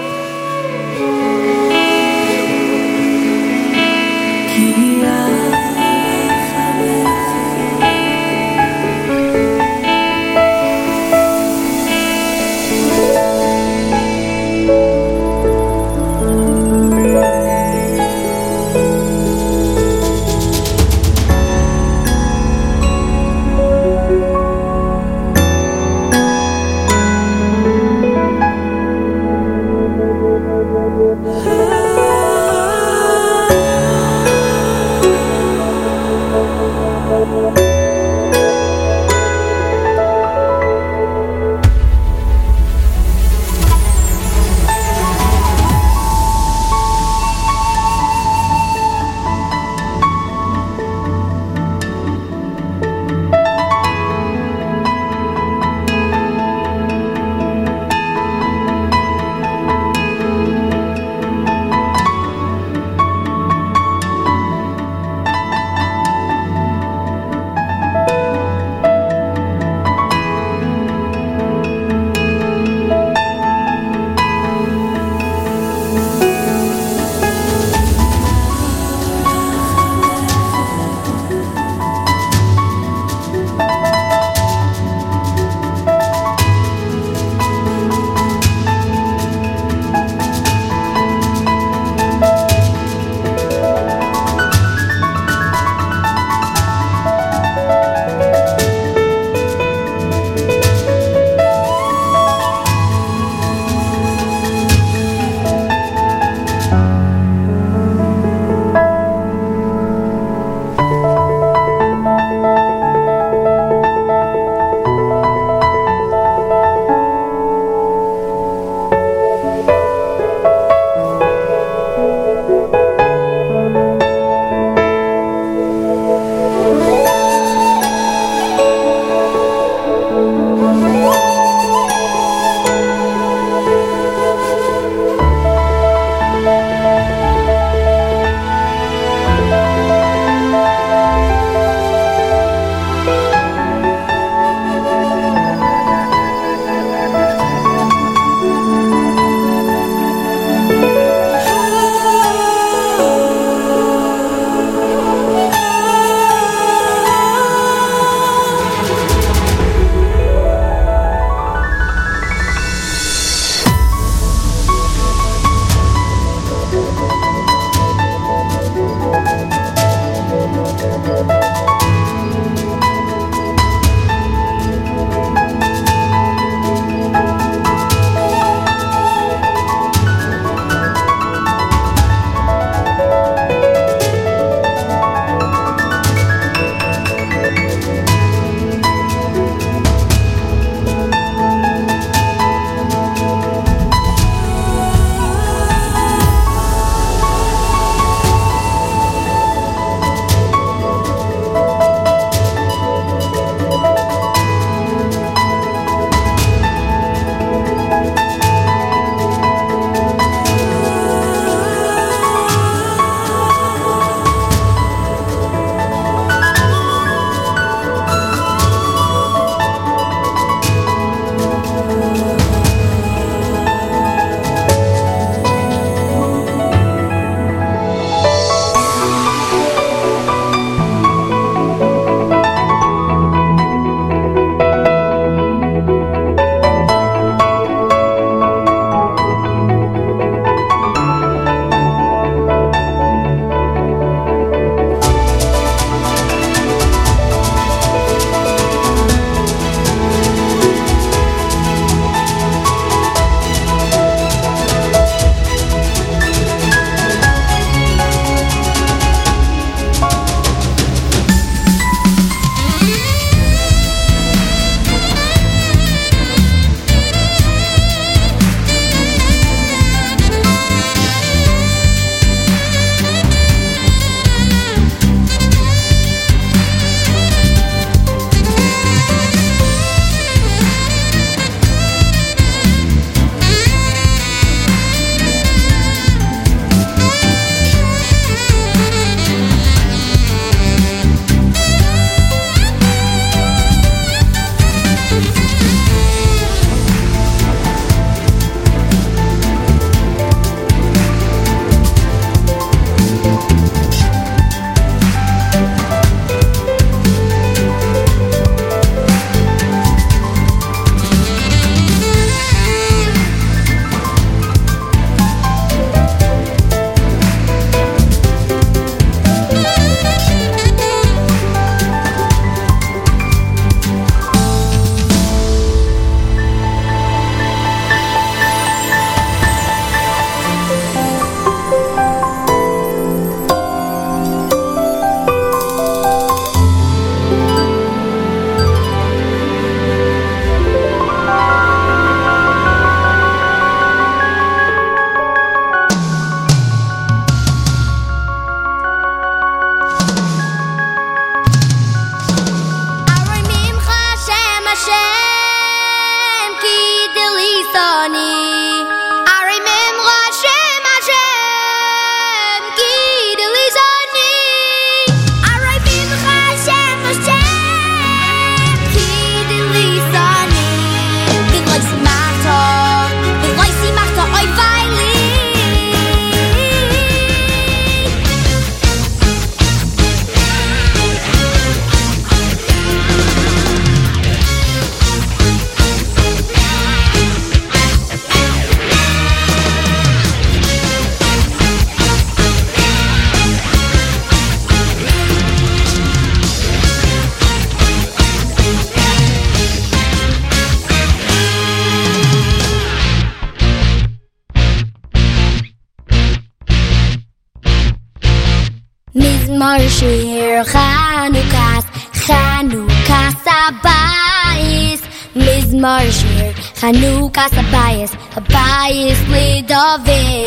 [417.46, 420.45] Chanukas Abayis Abayis Lidovim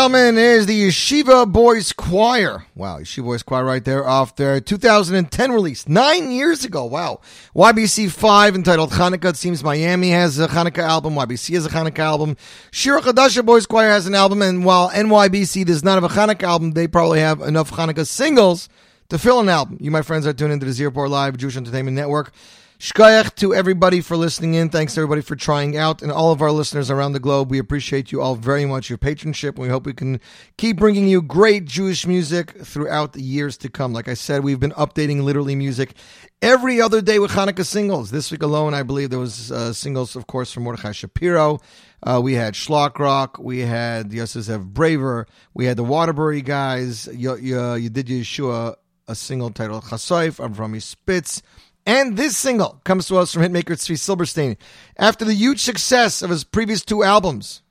[0.00, 2.64] gentlemen, is the Yeshiva Boys Choir.
[2.74, 6.86] Wow, Yeshiva Boys Choir right there off their 2010 release, nine years ago.
[6.86, 7.20] Wow.
[7.54, 9.28] YBC 5 entitled Hanukkah.
[9.28, 11.16] It seems Miami has a Hanukkah album.
[11.16, 12.38] YBC has a Hanukkah album.
[12.70, 14.40] Shira Chadasha Boys Choir has an album.
[14.40, 18.70] And while NYBC does not have a Hanukkah album, they probably have enough Hanukkah singles
[19.10, 19.76] to fill an album.
[19.82, 22.32] You, my friends, are tuned into the Z Report Live Jewish Entertainment Network.
[22.80, 24.70] Shkoyach to everybody for listening in.
[24.70, 27.50] Thanks everybody for trying out and all of our listeners around the globe.
[27.50, 29.58] We appreciate you all very much, your patronship.
[29.58, 30.18] We hope we can
[30.56, 33.92] keep bringing you great Jewish music throughout the years to come.
[33.92, 35.92] Like I said, we've been updating literally music
[36.40, 38.12] every other day with Hanukkah singles.
[38.12, 41.58] This week alone, I believe there was uh, singles, of course, from Mordechai Shapiro.
[42.02, 43.38] Uh, we had Schlock Rock.
[43.38, 45.26] We had Yosef Braver.
[45.52, 47.10] We had the Waterbury guys.
[47.12, 48.76] You, you, you did Yeshua
[49.06, 50.42] a single titled Chasoif.
[50.42, 51.42] I'm from Spitz.
[51.90, 54.56] And this single comes to us from hitmaker Tzvi Silberstein.
[54.96, 57.62] After the huge success of his previous two albums,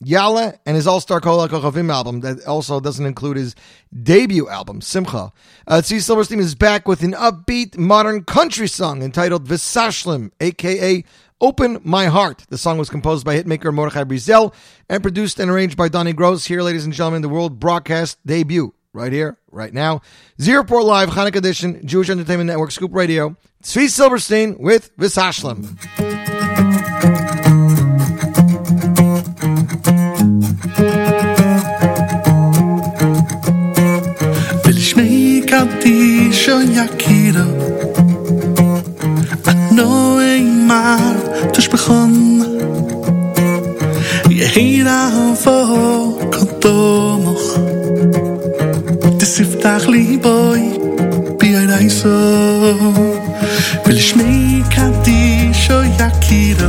[0.00, 3.54] Yalla and his All-Star Kol HaKochavim album that also doesn't include his
[4.02, 5.30] debut album, Simcha.
[5.68, 11.04] Uh, Tzvi Silberstein is back with an upbeat modern country song entitled Visashlim, aka
[11.40, 12.46] Open My Heart.
[12.48, 14.52] The song was composed by hitmaker Mordechai Brizel
[14.88, 16.46] and produced and arranged by Donnie Gross.
[16.46, 20.00] Here, ladies and gentlemen, the world broadcast debut right here, right now.
[20.40, 23.36] Z Report Live, Hanukkah Edition, Jewish Entertainment Network, Scoop Radio.
[23.62, 25.78] Tzvi Silberstein with Visashlam.
[49.32, 50.60] siftach li boy
[51.40, 52.16] bi ein so
[53.84, 55.20] vil shmei kanti
[55.62, 56.68] sho yakira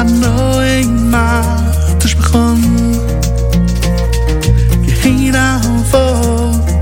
[0.00, 0.80] an noy
[1.12, 1.26] ma
[2.00, 2.62] tush bkhon
[4.86, 5.48] ge hira
[5.92, 6.04] vo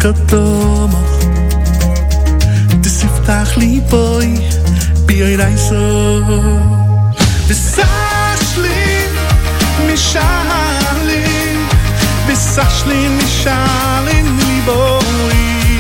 [0.02, 1.02] katoma
[2.98, 4.30] siftach li boy
[5.06, 5.16] bi
[5.48, 5.82] ein so
[7.48, 7.90] bis sa
[8.51, 8.94] shli
[12.53, 15.80] וסשלי משאלי ליבוי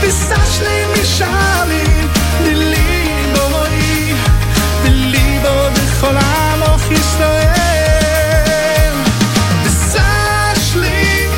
[0.00, 1.84] וסשלי משאלי
[2.40, 4.14] לליבוי
[4.82, 8.14] וליבו בכל עמוך ישראל
[9.64, 11.28] וסשלי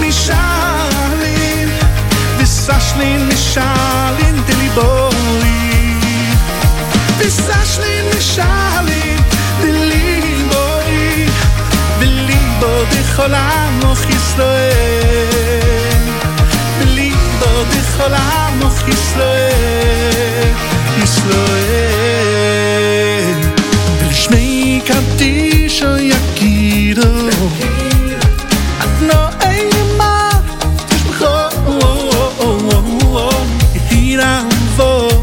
[0.00, 1.66] משאלי
[2.38, 3.18] וסשלי
[13.15, 14.71] Cholam moschistoy
[16.79, 19.53] Belistoy cholam moschistoy
[20.99, 21.63] Moschistoy
[23.99, 27.11] Bel shmei kamt di shoyakiro
[28.83, 30.15] Akh no ayma
[31.17, 31.33] Ko
[31.79, 32.77] wo wo wo
[33.13, 33.27] wo
[33.89, 35.15] Hirav von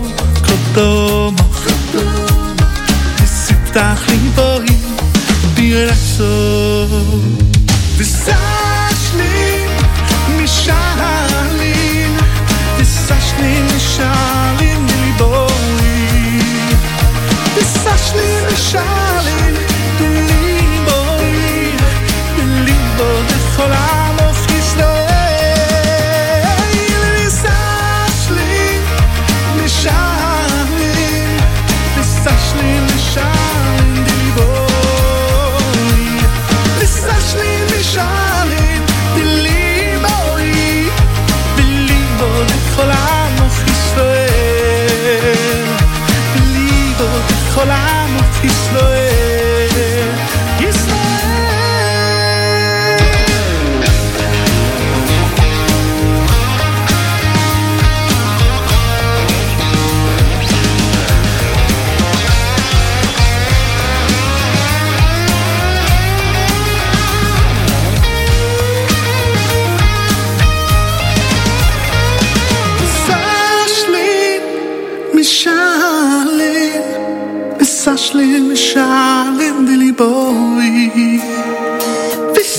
[78.33, 81.21] Sashlim, Mishalim, Diliboy.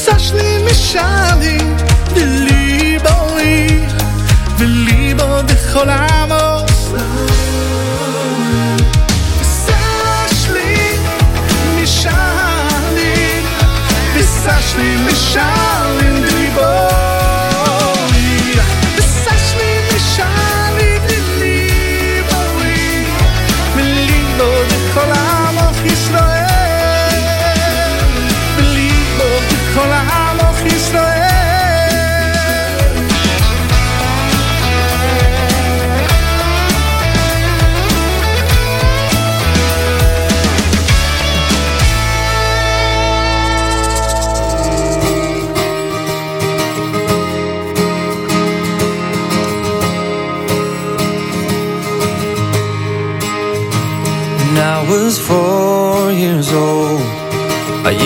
[0.06, 1.68] Sashlim, Mishalim,
[2.14, 3.82] Diliboy.
[4.60, 5.56] Velibo de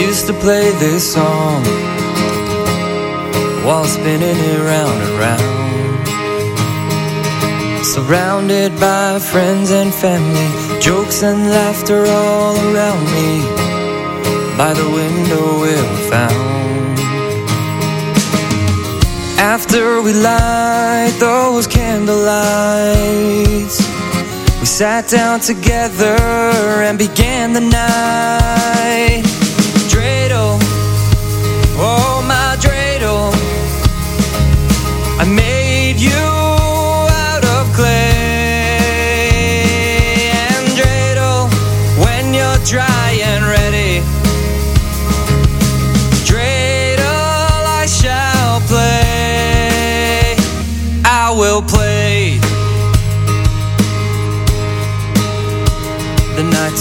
[0.07, 1.63] used to play this song
[3.65, 5.57] while spinning it round and round.
[7.85, 10.49] Surrounded by friends and family,
[10.79, 13.41] jokes and laughter all around me.
[14.57, 15.75] By the window we
[16.09, 16.97] found.
[19.39, 23.79] After we light those candlelights,
[24.59, 26.17] we sat down together
[26.87, 29.26] and began the night.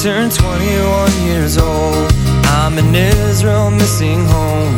[0.02, 2.12] Turned 21 years old.
[2.60, 4.74] I'm in Israel, missing home.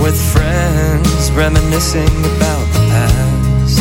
[0.00, 3.78] With friends, reminiscing about the past.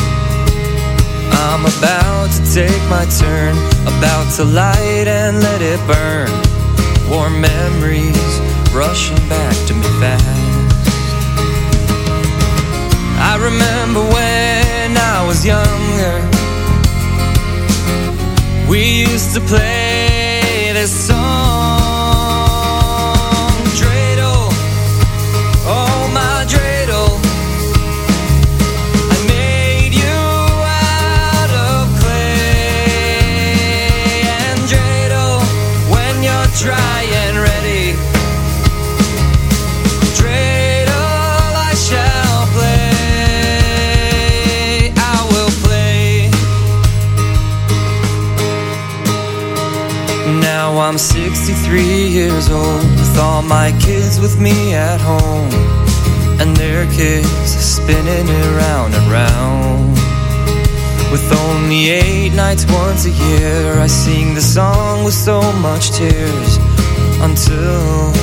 [1.48, 3.56] I'm about to take my turn,
[3.88, 6.30] about to light and let it burn.
[7.10, 8.32] Warm memories
[8.74, 10.26] rushing back to me fast.
[13.32, 16.16] I remember when I was younger.
[18.68, 19.97] We used to play
[20.88, 21.97] song.
[51.68, 55.52] 63 years old with all my kids with me at home
[56.40, 59.92] and their kids spinning it round and round.
[61.12, 66.58] With only eight nights once a year, I sing the song with so much tears
[67.20, 68.14] until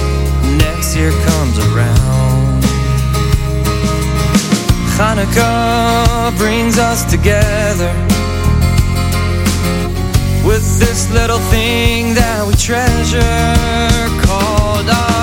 [0.56, 2.62] next year comes around.
[4.96, 8.13] Hanukkah brings us together
[10.44, 13.20] with this little thing that we treasure
[14.26, 15.13] called our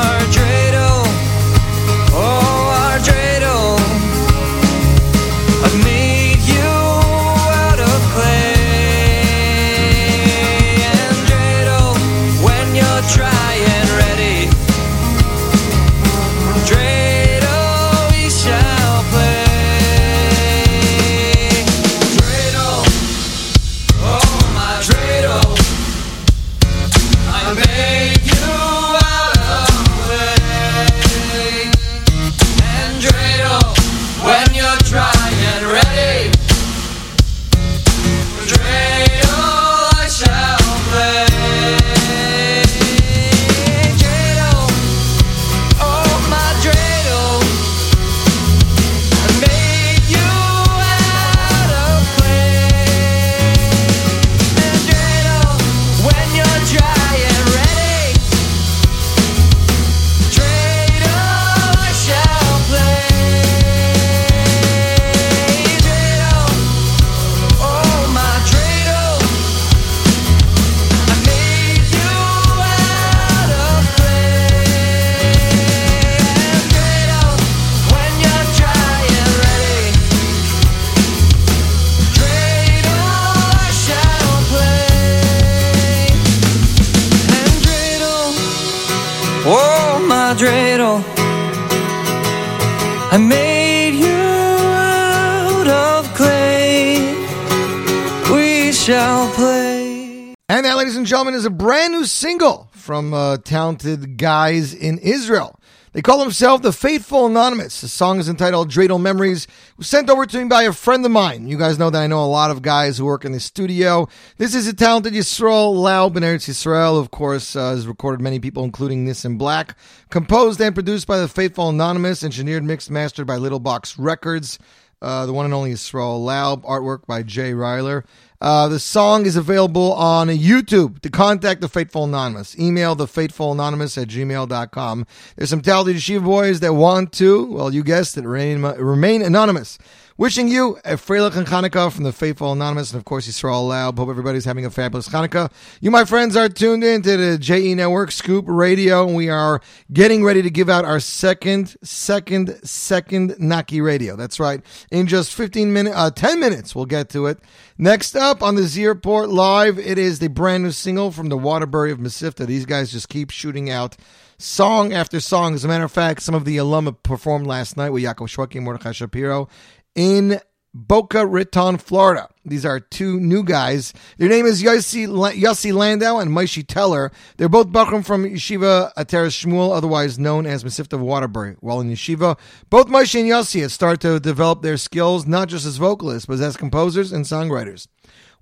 [101.11, 105.59] gentlemen, is a brand new single from uh, talented guys in Israel.
[105.91, 107.81] They call themselves the Faithful Anonymous.
[107.81, 109.45] The song is entitled Dreidel Memories.
[109.81, 111.49] Sent over to me by a friend of mine.
[111.49, 114.07] You guys know that I know a lot of guys who work in the studio.
[114.37, 118.39] This is a talented Yisrael Laub in Eretz Yisrael, of course, uh, has recorded many
[118.39, 119.75] people, including This in Black.
[120.11, 124.59] Composed and produced by the Faithful Anonymous, engineered, mixed, mastered by Little Box Records.
[125.01, 128.03] Uh, the one and only Yisrael Laub, artwork by Jay Ryler.
[128.41, 130.99] Uh, the song is available on YouTube.
[131.01, 135.05] To contact the Faithful Anonymous, email the Faithful Anonymous at gmail.com.
[135.35, 139.77] There's some talented yeshiva boys that want to, well, you guessed it, remain, remain anonymous.
[140.17, 143.97] Wishing you a Freilich and Hanukkah from the Faithful Anonymous, and of course, Yisrael Laub.
[143.97, 145.49] Hope everybody's having a fabulous Hanukkah.
[145.79, 149.61] You, my friends, are tuned in to the JE Network Scoop Radio, and we are
[149.93, 154.17] getting ready to give out our second, second, second Naki Radio.
[154.17, 154.61] That's right.
[154.91, 157.39] In just 15 minutes, uh, 10 minutes, we'll get to it.
[157.77, 161.37] Next up on the Z Report Live, it is the brand new single from the
[161.37, 162.45] Waterbury of Mesivta.
[162.45, 163.95] These guys just keep shooting out
[164.37, 165.53] song after song.
[165.53, 168.55] As a matter of fact, some of the alum performed last night with Yaakov Shwekey
[168.55, 169.47] and Mordechai Shapiro
[169.95, 170.39] in
[170.73, 172.29] Boca Raton, Florida.
[172.45, 173.93] These are two new guys.
[174.17, 177.11] Their name is Yossi, Landau and Maishi Teller.
[177.35, 181.57] They're both Bachram from Yeshiva Ateres Shmuel, otherwise known as Mesivta of Waterbury.
[181.59, 182.39] While in Yeshiva,
[182.69, 186.39] both Maishi and Yossi have started to develop their skills not just as vocalists, but
[186.39, 187.87] as composers and songwriters.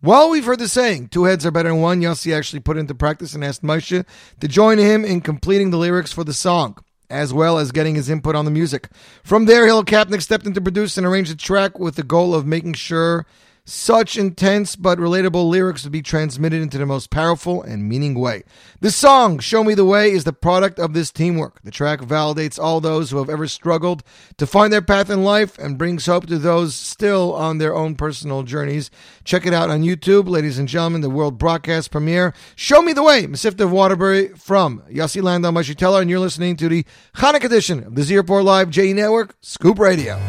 [0.01, 2.95] While we've heard the saying, two heads are better than one, Yossi actually put into
[2.95, 4.05] practice and asked Moshe
[4.39, 6.77] to join him in completing the lyrics for the song,
[7.09, 8.89] as well as getting his input on the music.
[9.23, 12.33] From there, Hillel Kapnick stepped in to produce and arrange the track with the goal
[12.33, 13.25] of making sure
[13.69, 18.43] such intense but relatable lyrics would be transmitted into the most powerful and meaning way.
[18.81, 21.61] The song, Show Me the Way, is the product of this teamwork.
[21.63, 24.03] The track validates all those who have ever struggled
[24.37, 27.95] to find their path in life and brings hope to those still on their own
[27.95, 28.89] personal journeys.
[29.23, 32.33] Check it out on YouTube, ladies and gentlemen, the world broadcast premiere.
[32.55, 36.55] Show Me the Way, Mesivta of Waterbury from Yossi Landau Maishi Teller, and you're listening
[36.57, 36.85] to the
[37.15, 40.19] Hanukkah edition of the Z Report Live JE Network, Scoop Radio.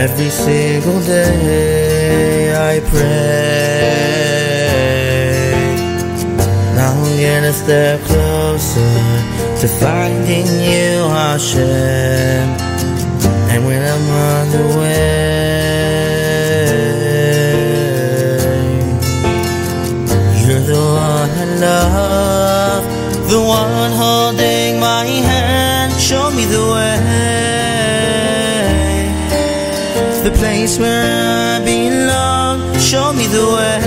[0.00, 3.90] Every single day I pray.
[6.74, 8.96] Now I'm getting a step closer
[9.60, 12.48] to finding you, Hashem.
[13.52, 14.89] And when I'm on the way,
[30.60, 32.60] place where I belong.
[32.78, 33.80] Show me the way,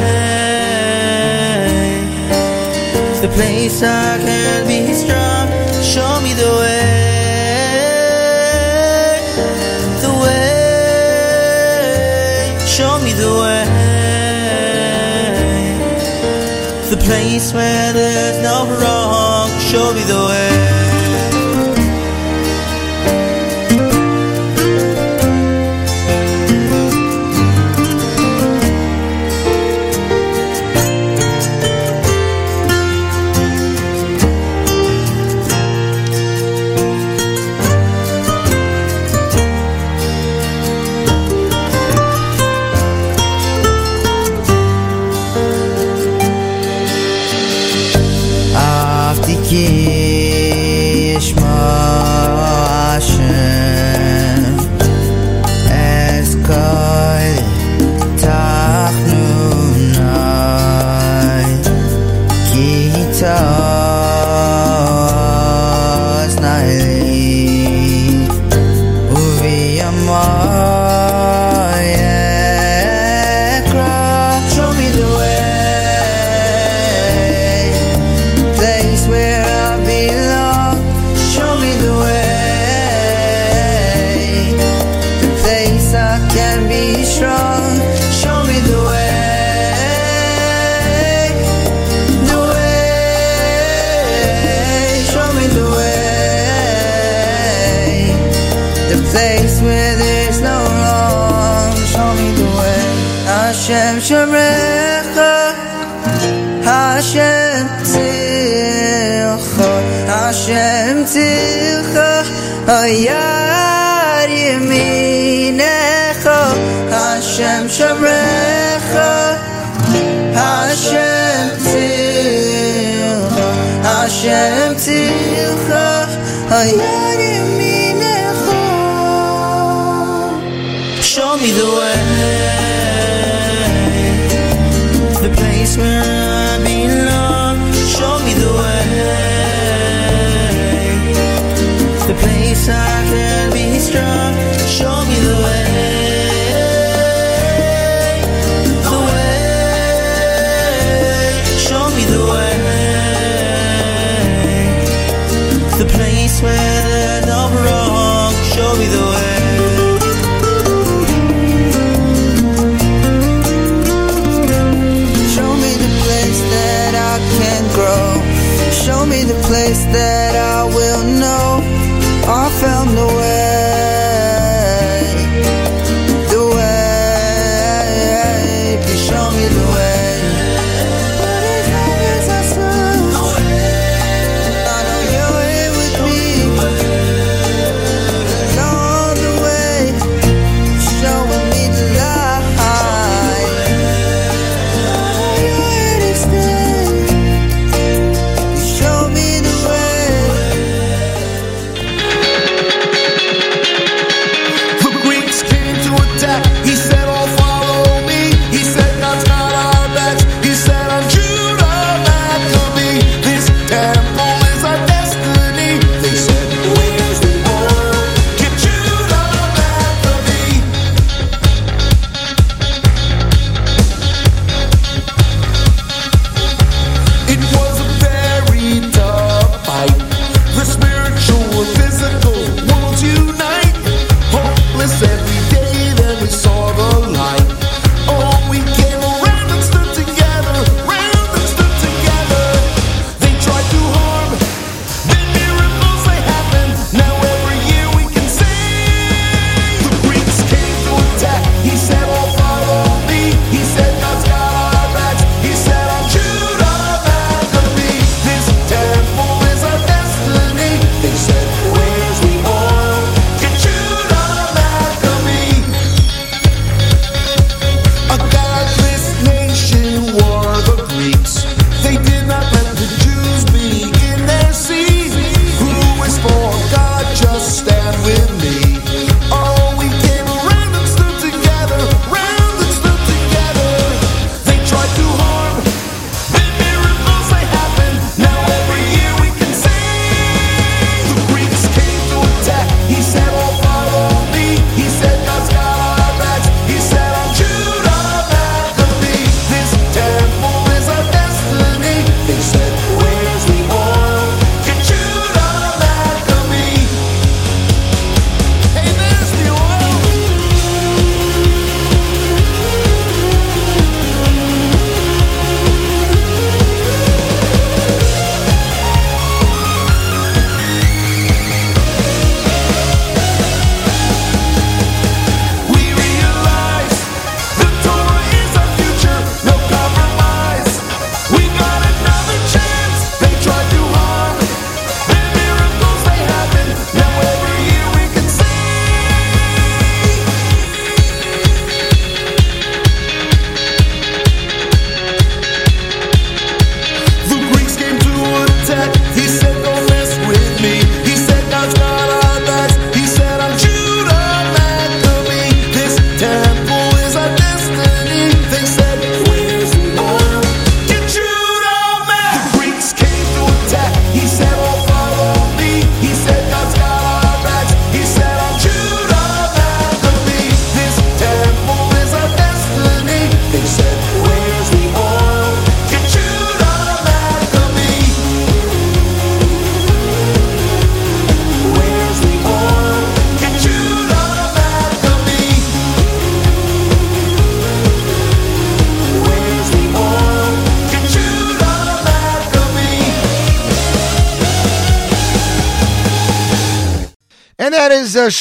[3.22, 5.48] the place I can be strong.
[5.94, 6.88] Show me the way,
[10.04, 10.48] the way.
[12.76, 13.66] Show me the way,
[16.90, 19.50] the place where there's no wrong.
[19.70, 20.43] Show me the way.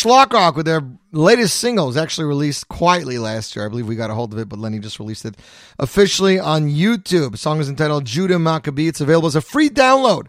[0.03, 1.87] Schlockrock with their latest single.
[1.87, 3.65] Was actually released quietly last year.
[3.65, 5.37] I believe we got a hold of it, but Lenny just released it
[5.79, 7.33] officially on YouTube.
[7.33, 8.89] The song is entitled Judah Maccabee.
[8.89, 10.27] It's available as a free download,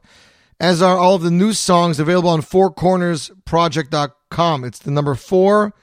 [0.60, 4.64] as are all of the new songs available on fourcornersproject.com.
[4.64, 5.74] It's the number four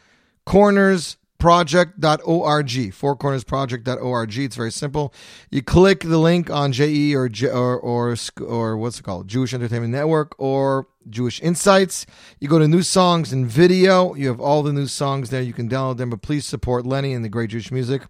[0.47, 5.12] corners project.org fourcornersproject.org it's very simple.
[5.51, 9.27] You click the link on je or or or, or what's it called?
[9.27, 12.07] Jewish entertainment network or jewish insights.
[12.39, 14.15] You go to new songs and video.
[14.15, 15.43] You have all the new songs there.
[15.43, 18.03] You can download them but please support lenny and the great jewish music.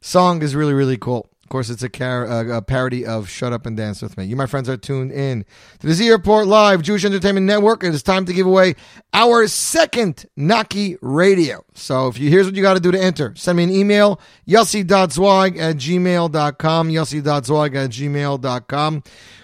[0.00, 3.52] Song is really really cool of course it's a, car- uh, a parody of shut
[3.52, 4.24] up and dance with me.
[4.24, 5.44] You my friends are tuned in
[5.80, 7.84] to the Z Report live jewish entertainment network.
[7.84, 8.76] It is time to give away
[9.12, 11.62] our second naki radio.
[11.74, 13.34] So if you here's what you got to do to enter.
[13.36, 19.02] Send me an email yossi.zwag at gmail.com yossi.zwag at gmail.com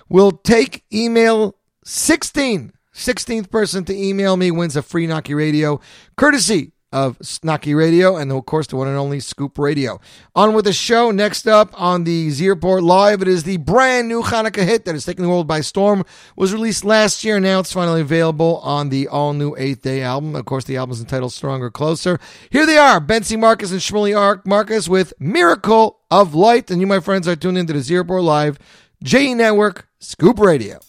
[0.08, 1.54] we'll take email
[1.84, 5.80] 16 16th person to email me wins a free Naki Radio,
[6.16, 10.00] courtesy of Naki Radio and of course the one and only Scoop Radio.
[10.34, 11.10] On with the show.
[11.10, 14.94] Next up on the Z Report Live, it is the brand new Hanukkah hit that
[14.94, 16.04] is taking the world by storm.
[16.36, 17.38] Was released last year.
[17.38, 20.34] Now it's finally available on the all new Eighth Day album.
[20.34, 22.18] Of course, the album is entitled Stronger Closer.
[22.50, 26.70] Here they are, Bensy Marcus and Shmuley Ark Marcus with Miracle of Light.
[26.70, 28.58] And you, my friends, are tuned into the Z Report Live,
[29.02, 30.80] J Network, Scoop Radio.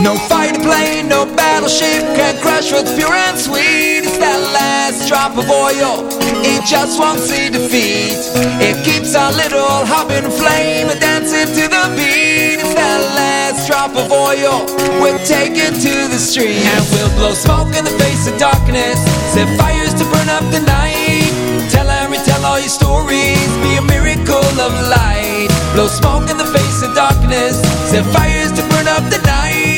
[0.00, 4.04] No fighter plane, no battleship can crash what's pure and sweet.
[4.04, 6.04] It's that last drop of oil.
[6.44, 8.20] It just won't see defeat.
[8.60, 12.60] It keeps our little hub flame and dancing to the beat.
[12.60, 14.68] It's that last drop of oil.
[15.00, 19.00] we're taking to the street and we'll blow smoke in the face of darkness.
[19.32, 21.32] Set fires to burn up the night.
[21.72, 23.48] Tell and retell all your stories.
[23.64, 25.48] Be a miracle of light.
[25.72, 27.64] Blow smoke in the face of darkness.
[27.88, 29.75] Set fires to burn up the night.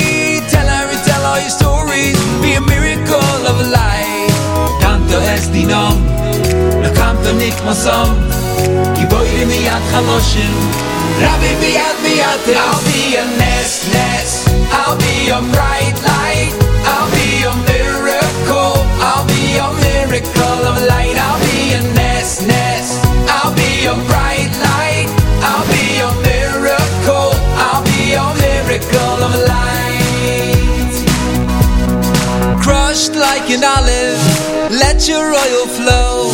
[1.39, 2.19] All your stories.
[2.43, 4.27] Be a miracle of light.
[4.81, 5.95] Tanto es dinom.
[6.83, 8.11] Nakamto nikmasom.
[8.99, 10.55] Giboyri miyad chaloshim.
[11.23, 12.43] Rabbi biyad biyad.
[12.59, 14.49] I'll be a nest, nest.
[14.73, 16.51] I'll be your bright light.
[16.91, 18.75] I'll be your miracle.
[18.99, 21.17] I'll be your miracle of light.
[21.23, 22.98] I'll be a nest, nest.
[33.49, 36.33] Crushed like an olive, let your oil flow.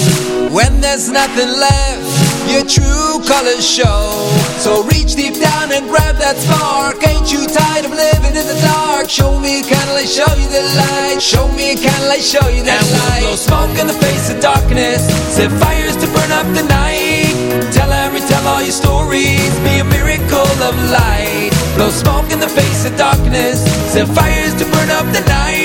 [0.50, 4.10] When there's nothing left, your true colors show.
[4.58, 6.98] So reach deep down and grab that spark.
[7.06, 9.08] Ain't you tired of living in the dark?
[9.08, 11.22] Show me a candle, I show you the light.
[11.22, 13.22] Show me a candle, I show you that light.
[13.22, 17.34] We'll blow smoke in the face of darkness, set fires to burn up the night.
[17.72, 21.54] Tell and retell all your stories, be a miracle of light.
[21.76, 23.62] Blow smoke in the face of darkness,
[23.92, 25.63] set fires to burn up the night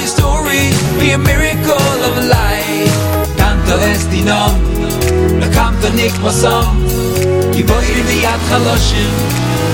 [0.00, 2.90] your stories, be a miracle of light.
[3.36, 4.54] Canto es dinom,
[5.40, 6.86] לקמת נקמסום,
[7.52, 9.10] גיבורי ביד חלושים,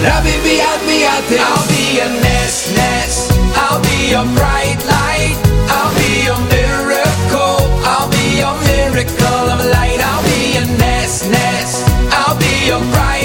[0.02, 3.32] רבי ביד ביד, I'll be a nest, nest,
[3.62, 5.36] I'll be your bright light,
[5.76, 7.60] I'll be your miracle,
[7.92, 11.76] I'll be your miracle of light, I'll be a nest, nest,
[12.18, 13.15] I'll be your bright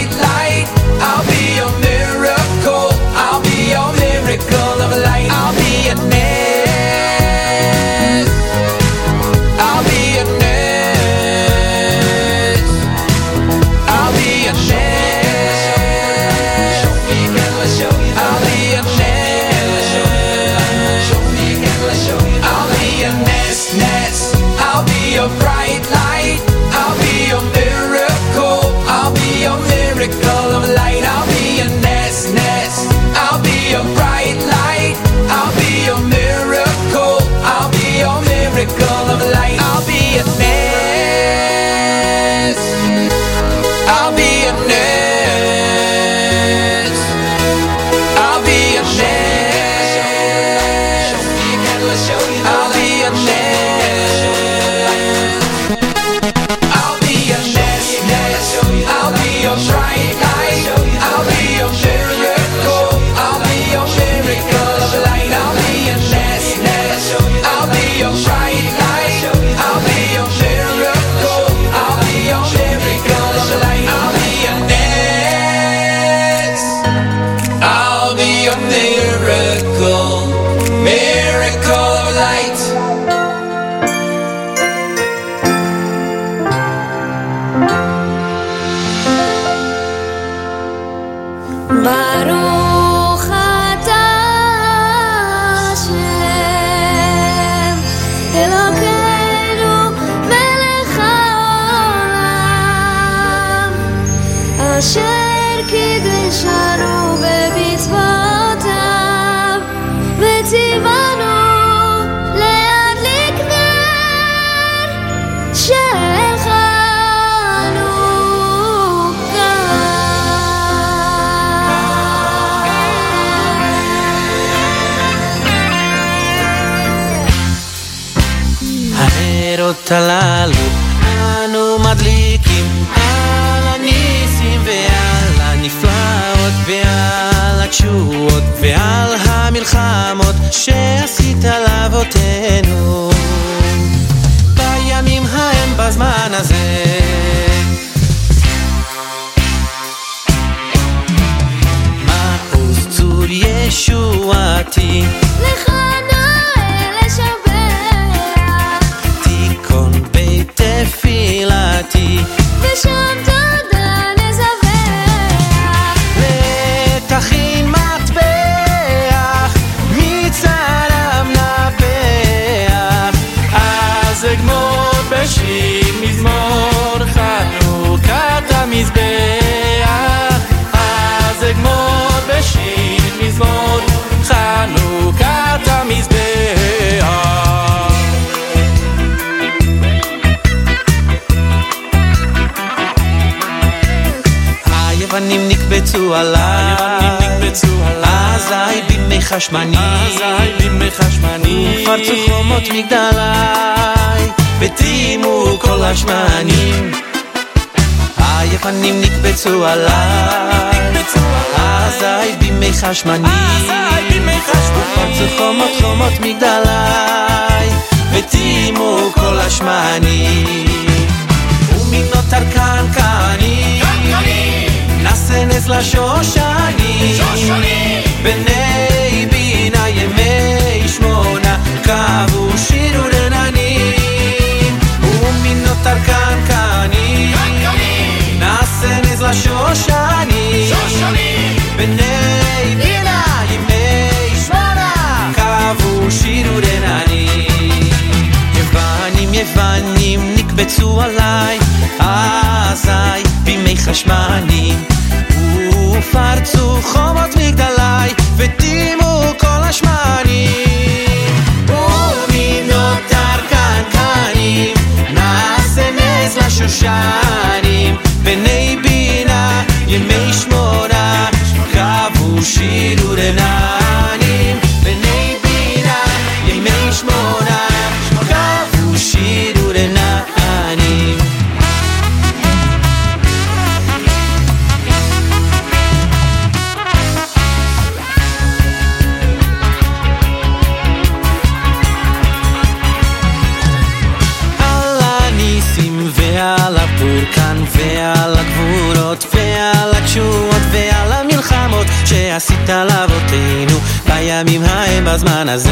[302.66, 305.70] שעשית לאבותינו בימים ההם בזמן הזה.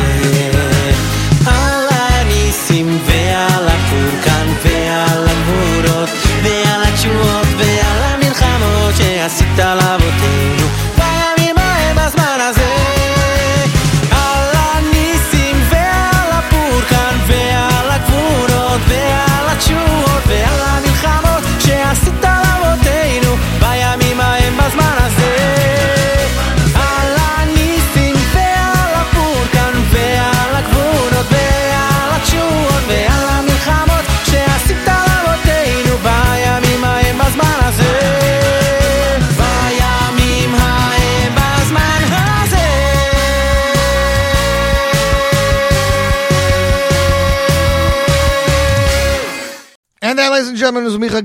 [1.47, 2.99] על הניסים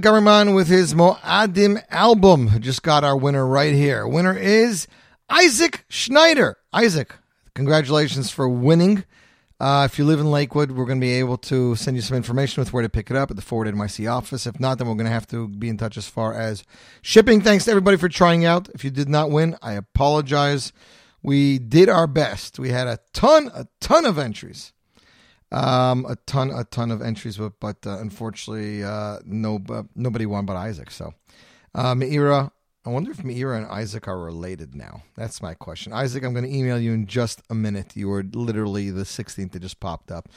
[0.04, 2.50] was with his Moadim album.
[2.60, 4.08] Just got our winner right here.
[4.08, 4.88] Winner is
[5.30, 6.58] Isaac Schneider.
[6.74, 7.16] Isaac,
[7.54, 9.06] congratulations for winning.
[9.58, 12.18] Uh, if you live in Lakewood, we're going to be able to send you some
[12.18, 14.46] information with where to pick it up at the Forward NYC office.
[14.46, 16.64] If not, then we're going to have to be in touch as far as
[17.02, 17.40] shipping.
[17.40, 18.68] Thanks to everybody for trying out.
[18.74, 20.74] If you did not win, I apologize.
[21.24, 22.60] We did our best.
[22.60, 24.74] We had a ton, a ton of entries.
[25.56, 30.26] Um, a ton, a ton of entries, but, but uh, unfortunately, uh, no, uh, nobody
[30.26, 30.92] won but Isaac.
[30.92, 31.14] So,
[31.74, 32.52] uh, Meira,
[32.86, 35.04] I wonder if Meira and Isaac are related now.
[35.16, 35.94] That's my question.
[35.94, 37.96] Isaac, I'm going to email you in just a minute.
[37.96, 40.28] You were literally the 16th that just popped up.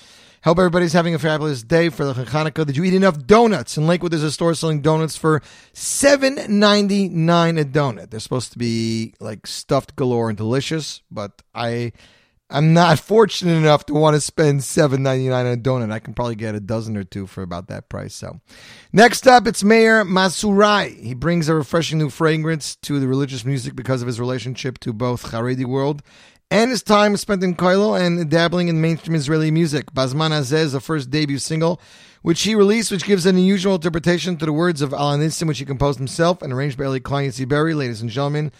[0.44, 2.64] Hope everybody's having a fabulous day for the Hanukkah.
[2.64, 3.76] Did you eat enough donuts?
[3.76, 5.40] In Lakewood, there's a store selling donuts for
[5.74, 8.10] $7.99 a donut.
[8.10, 11.92] They're supposed to be like stuffed galore and delicious, but I
[12.50, 15.92] I'm not fortunate enough to want to spend seven ninety nine on a donut.
[15.92, 18.14] I can probably get a dozen or two for about that price.
[18.14, 18.40] So,
[18.92, 21.00] next up, it's Mayor Masurai.
[21.02, 24.92] He brings a refreshing new fragrance to the religious music because of his relationship to
[24.92, 26.02] both Haredi world
[26.50, 29.92] and his time spent in Kollel and dabbling in mainstream Israeli music.
[29.92, 31.80] Bazman is the first debut single,
[32.22, 35.58] which he released, which gives an unusual interpretation to the words of Alan Alanissim, which
[35.58, 37.74] he composed himself and arranged by Eli Klein Berry.
[37.74, 38.50] Ladies and gentlemen,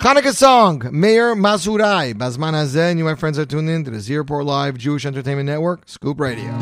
[0.00, 2.12] Hanukkah song, Mayor Masurai.
[2.14, 5.46] Bazman Hazen, you, my friends, are tuned in to the Z Report Live Jewish Entertainment
[5.46, 6.52] Network, Scoop Radio.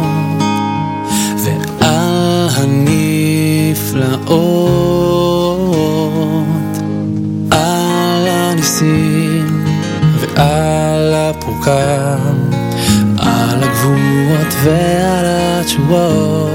[2.55, 4.34] הנפלאות,
[7.51, 9.65] על הניסים
[10.19, 12.35] ועל הפורקן,
[13.17, 16.52] על הגבורות ועל התשובות,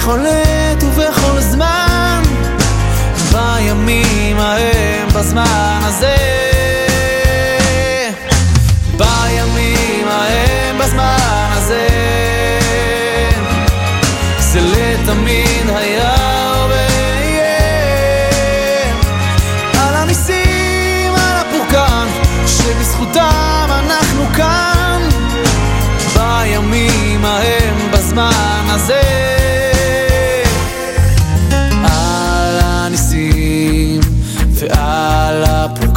[0.00, 2.22] שבכל עת ובכל זמן.
[3.32, 6.49] בימים ההם בזמן הזה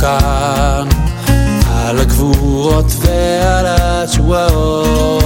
[0.04, 0.90] הפורקן
[1.76, 5.23] על הגבורות ועל התשואות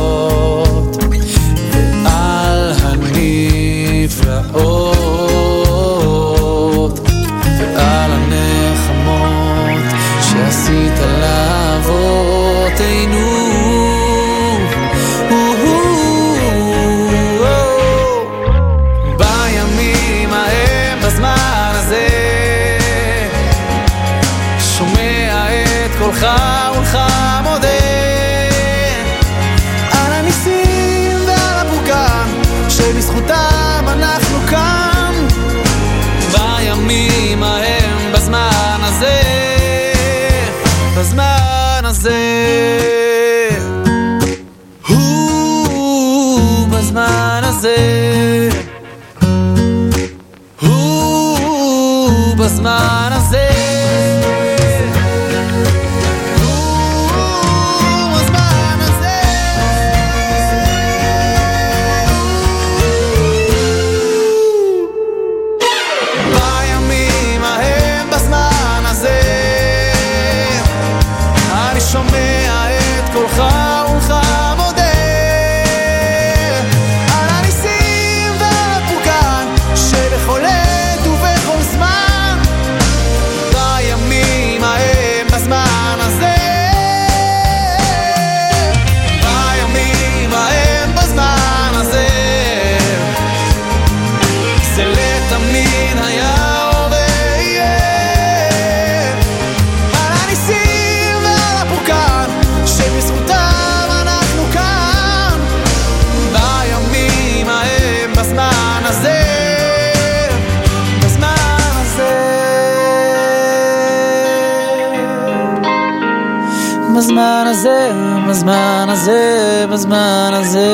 [118.28, 120.72] בזמן הזה בזמן הזה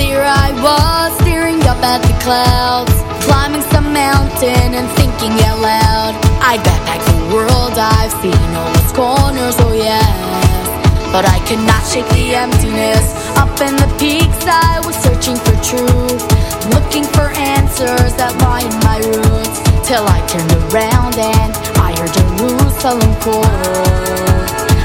[0.00, 2.94] There I was, staring up at the clouds,
[3.26, 6.12] climbing some mountain and thinking out loud.
[6.50, 10.66] I backpack the world, I've seen all its corners, oh yes.
[11.14, 13.06] But I could not shake the emptiness.
[13.42, 16.22] Up in the peaks, I was searching for truth,
[16.71, 19.59] looking for answers that lie in my roots.
[19.83, 23.43] Till I turned around and I heard Jerusalem call.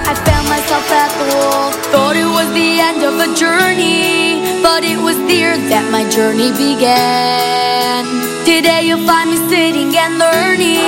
[0.08, 1.70] I found myself at the wall.
[1.92, 6.50] Thought it was the end of a journey, but it was there that my journey
[6.56, 8.04] began.
[8.42, 10.82] Today you'll find me sitting and learning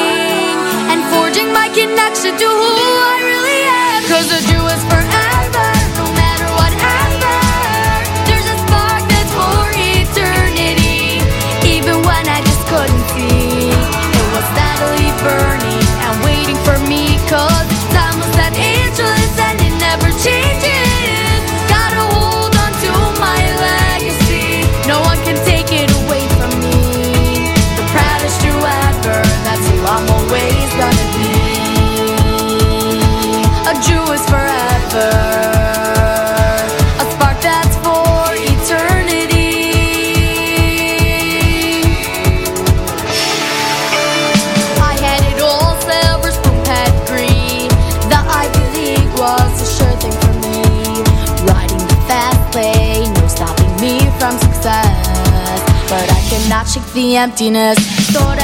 [0.90, 2.72] and forging my connection to who
[3.12, 4.00] I really am.
[4.10, 5.09] Cause a Jew is forever,
[15.22, 15.69] burning
[57.16, 57.78] emptiness.
[58.12, 58.39] Thought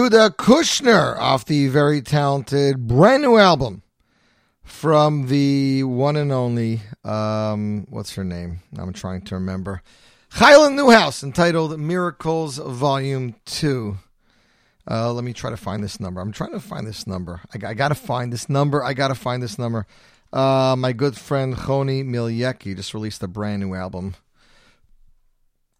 [0.00, 3.82] Yehuda Kushner off the very talented brand new album
[4.62, 8.60] from the one and only, um, what's her name?
[8.78, 9.82] I'm trying to remember.
[10.30, 13.98] Hyla Newhouse, entitled Miracles Volume 2.
[14.90, 16.22] Uh, let me try to find this number.
[16.22, 17.42] I'm trying to find this number.
[17.52, 18.82] I, I got to find this number.
[18.82, 19.86] I got to find this number.
[20.32, 24.14] Uh, my good friend Choni Milecki just released a brand new album.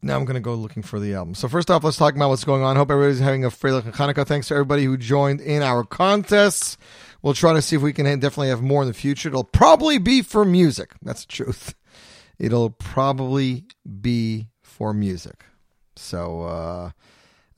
[0.02, 1.34] Now I'm going to go looking for the album.
[1.34, 2.76] So first off, let's talk about what's going on.
[2.76, 4.26] Hope everybody's having a Freilich and Hanukkah.
[4.26, 6.78] Thanks to everybody who joined in our contests.
[7.22, 9.28] We'll try to see if we can definitely have more in the future.
[9.28, 10.92] It'll probably be for music.
[11.02, 11.74] That's the truth.
[12.38, 13.66] It'll probably
[14.00, 15.44] be for music.
[15.96, 16.90] So, uh,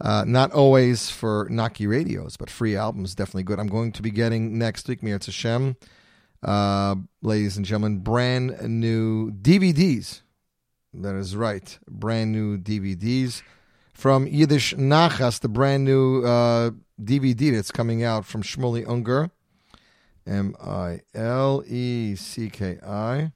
[0.00, 3.60] uh, not always for Naki radios, but free albums definitely good.
[3.60, 5.76] I'm going to be getting next week, Mir Hashem,
[6.42, 10.22] uh, ladies and gentlemen, brand new DVDs.
[10.94, 13.42] That is right, brand new DVDs
[13.94, 19.30] from Yiddish Nachas, the brand new uh, DVD that's coming out from Shmuley Unger,
[20.26, 23.32] M I L E C K I.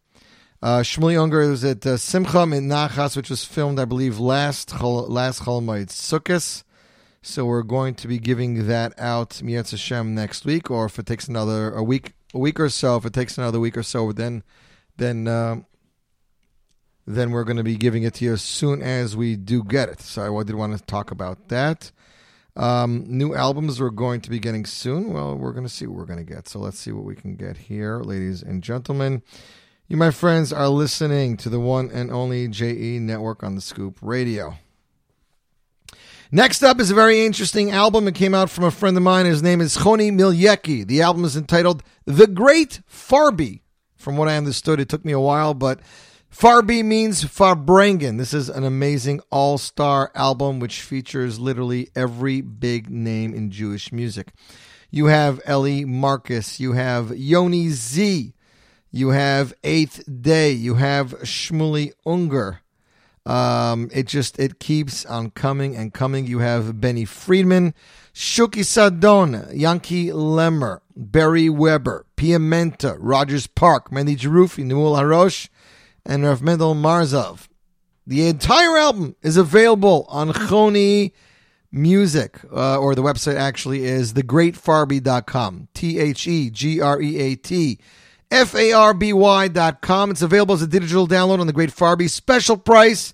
[0.63, 4.79] Uh, Shmuley Unger is at uh, Simcha in Nachas, which was filmed, I believe, last
[4.79, 6.63] last Chol Hamoed Sukkot.
[7.23, 11.07] So we're going to be giving that out Mietz Hashem next week, or if it
[11.07, 12.97] takes another a week, a week or so.
[12.97, 14.43] If it takes another week or so, then
[14.99, 15.61] then uh,
[17.07, 19.89] then we're going to be giving it to you as soon as we do get
[19.89, 20.01] it.
[20.01, 21.93] So I did want to talk about that.
[22.57, 25.13] Um, new albums we're going to be getting soon.
[25.13, 26.49] Well, we're going to see what we're going to get.
[26.49, 29.23] So let's see what we can get here, ladies and gentlemen.
[29.89, 33.99] You, my friends, are listening to the one and only JE Network on the Scoop
[34.03, 34.57] Radio.
[36.33, 38.09] Next up is a very interesting album.
[38.09, 39.27] It came out from a friend of mine.
[39.27, 40.85] His name is Choni Milecki.
[40.85, 43.61] The album is entitled The Great Farby.
[43.95, 45.79] From what I understood, it took me a while, but
[46.37, 48.19] Farby means Farbrengen.
[48.19, 53.91] This is an amazing all star album which features literally every big name in Jewish
[53.91, 54.35] music.
[54.91, 58.35] You have Ellie Marcus, you have Yoni Z,
[58.91, 62.61] you have 8th Day, you have Shmuley Unger.
[63.25, 66.27] Um, it just it keeps on coming and coming.
[66.27, 67.73] You have Benny Friedman,
[68.13, 75.49] Shuki Sadon, Yankee Lemmer, Barry Weber, Piamenta, Rogers Park, Mendy Jerufi, Newell Harosh,
[76.07, 77.49] and Rav Mendel Marzov.
[78.07, 81.13] The entire album is available on Choni
[81.73, 85.69] Music, uh, or the website actually is thegreatfarby.com.
[85.75, 87.81] T H E G R E A T
[88.31, 90.11] F A R B Y.com.
[90.13, 92.09] It's available as a digital download on the Great Farby.
[92.09, 93.13] Special price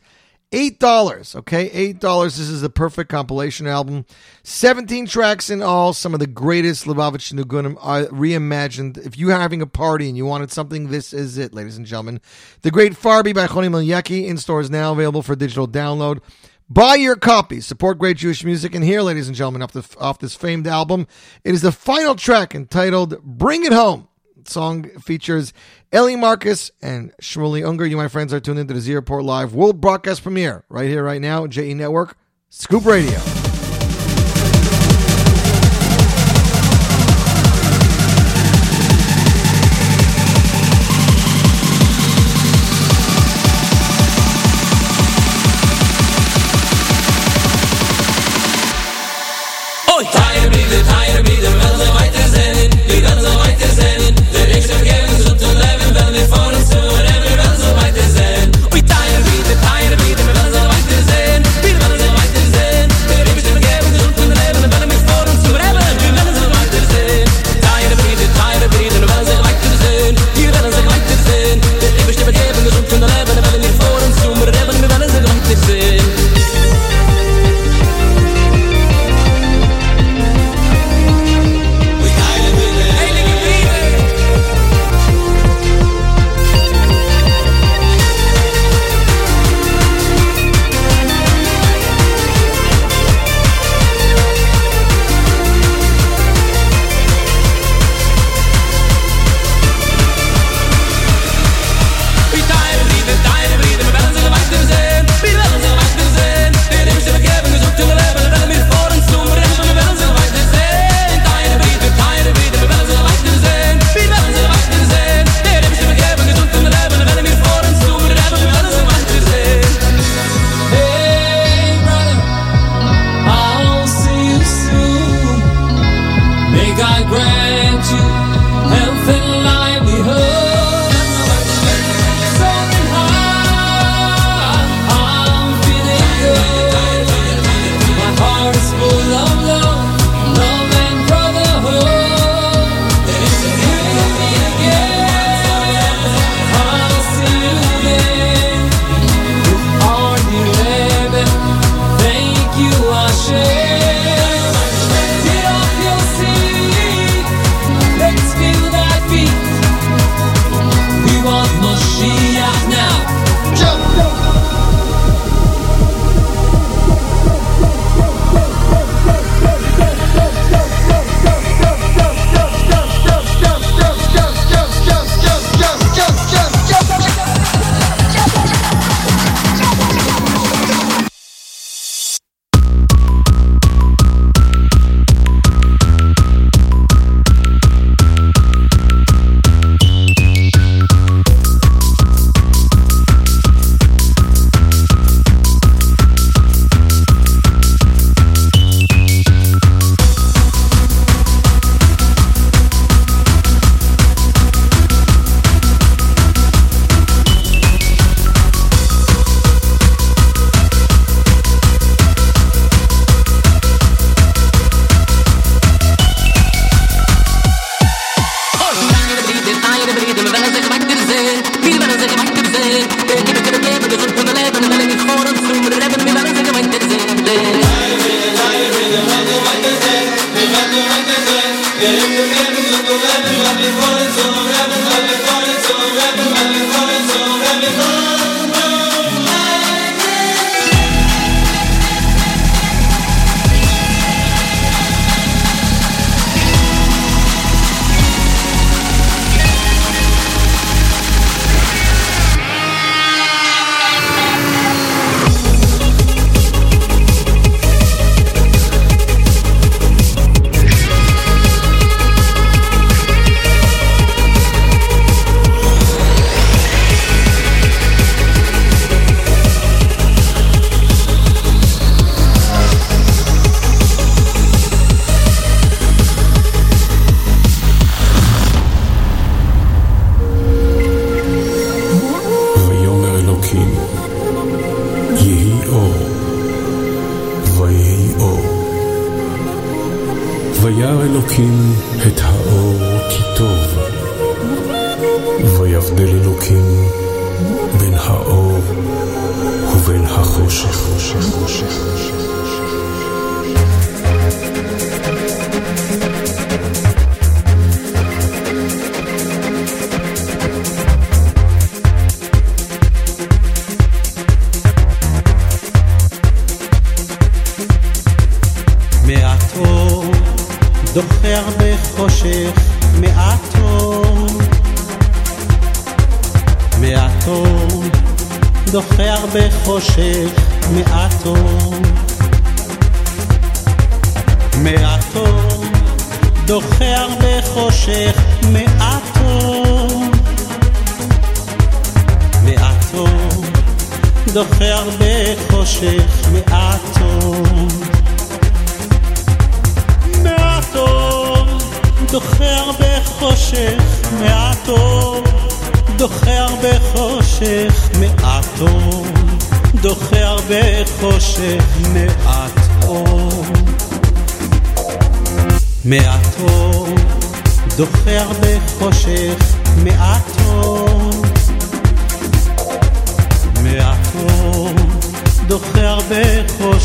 [0.53, 1.95] $8, okay?
[1.95, 2.24] $8.
[2.24, 4.05] This is the perfect compilation album.
[4.43, 5.93] 17 tracks in all.
[5.93, 9.05] Some of the greatest Lubavitch Niggunim are uh, reimagined.
[9.05, 12.20] If you're having a party and you wanted something, this is it, ladies and gentlemen.
[12.61, 16.20] The Great Farby by Choni Milecki in stores now available for digital download.
[16.69, 17.61] Buy your copy.
[17.61, 18.74] Support great Jewish music.
[18.74, 21.07] And here, ladies and gentlemen, off, the, off this famed album,
[21.45, 24.09] it is the final track entitled Bring It Home.
[24.48, 25.52] Song features
[25.93, 27.86] Ellie Marcus and Shmuley Unger.
[27.86, 31.05] You, my friends, are tuned into the Z Report Live World Broadcast Premiere right here,
[31.05, 32.16] right now, JE Network,
[32.48, 33.41] Scoop Radio.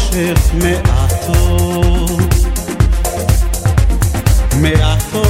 [0.07, 1.57] חושך מעטו,
[4.61, 5.23] מעטו,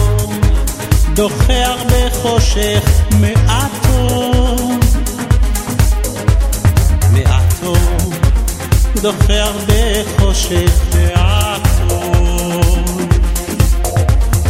[1.13, 2.89] דוחה הרבה חושך
[3.19, 4.55] מעטו,
[7.11, 7.73] מעטו,
[9.01, 12.11] דוחה הרבה חושך מעטו,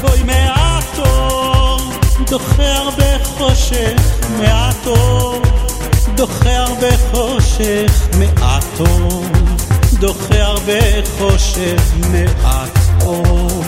[0.03, 1.77] אוי מעטו,
[2.29, 4.01] דוחה הרבה חושך
[4.39, 5.41] מעטו,
[6.15, 9.23] דוחה הרבה חושך מעטו.
[9.99, 13.63] דוחה הרבה חושך מעט אור.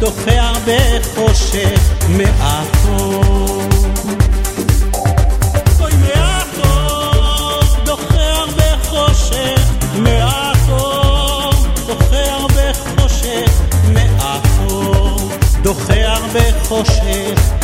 [0.00, 2.75] דוחה הרבה חושך מעט
[16.70, 17.55] rochers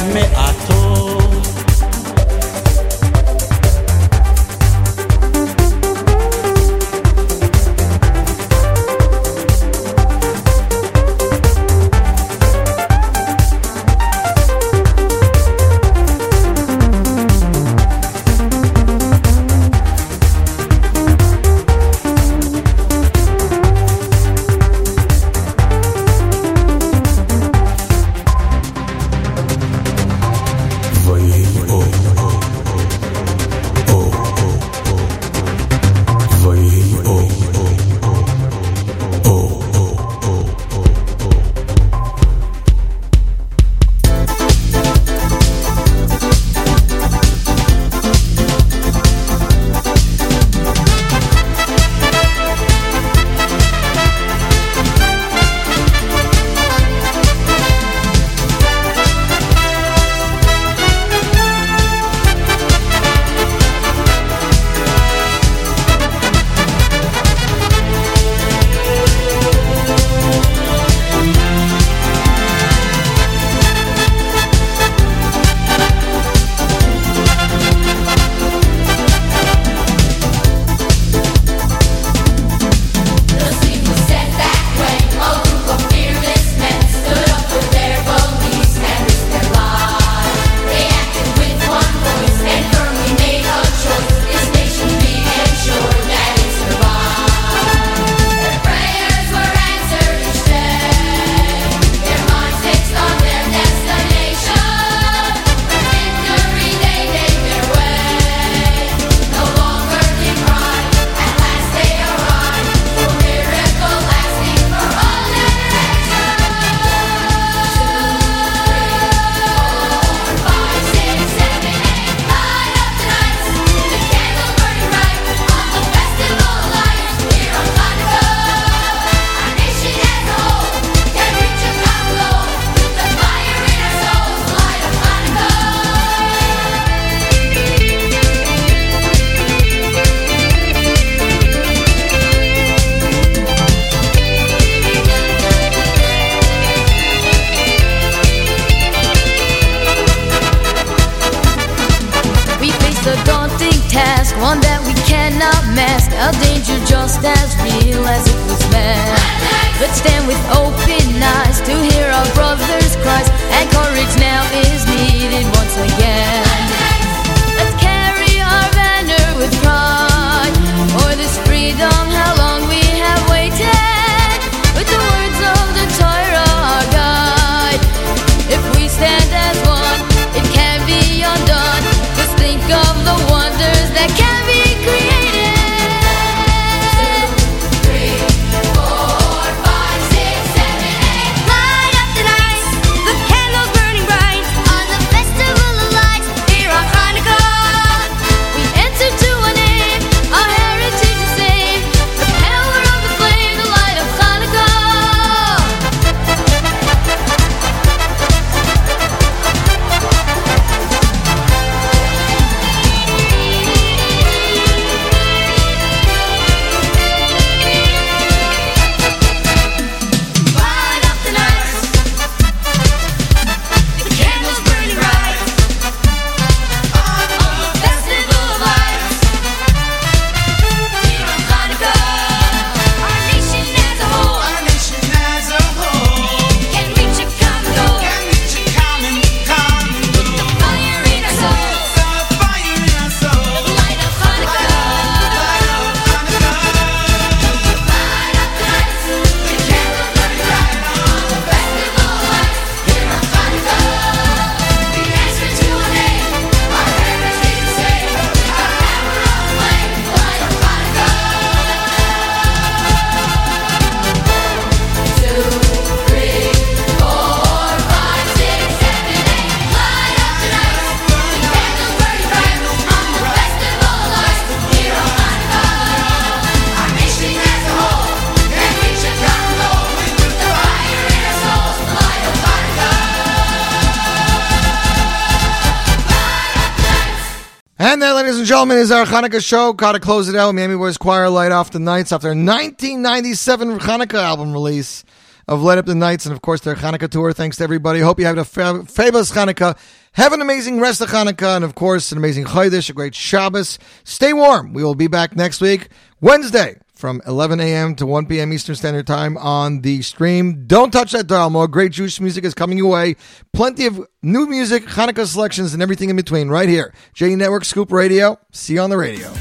[288.92, 289.72] our Hanukkah show.
[289.72, 290.54] Gotta close it out.
[290.54, 295.02] Miami Boys Choir Light Up the Nights after 1997 Hanukkah album release
[295.48, 297.32] of Light Up the Nights and, of course, their Hanukkah tour.
[297.32, 298.00] Thanks to everybody.
[298.00, 299.78] Hope you have a fabulous Hanukkah.
[300.12, 303.78] Have an amazing rest of Hanukkah and, of course, an amazing Chodesh, a great Shabbos.
[304.04, 304.74] Stay warm.
[304.74, 305.88] We will be back next week,
[306.20, 307.96] Wednesday, from 11 a.m.
[307.96, 308.52] to 1 p.m.
[308.52, 310.68] Eastern Standard Time on the stream.
[310.68, 311.50] Don't touch that dial.
[311.50, 313.16] More great Jewish music is coming your way.
[313.52, 316.94] Plenty of new music, Hanukkah selections, and everything in between right here.
[317.12, 318.38] J Network Scoop Radio.
[318.52, 319.32] See you on the radio.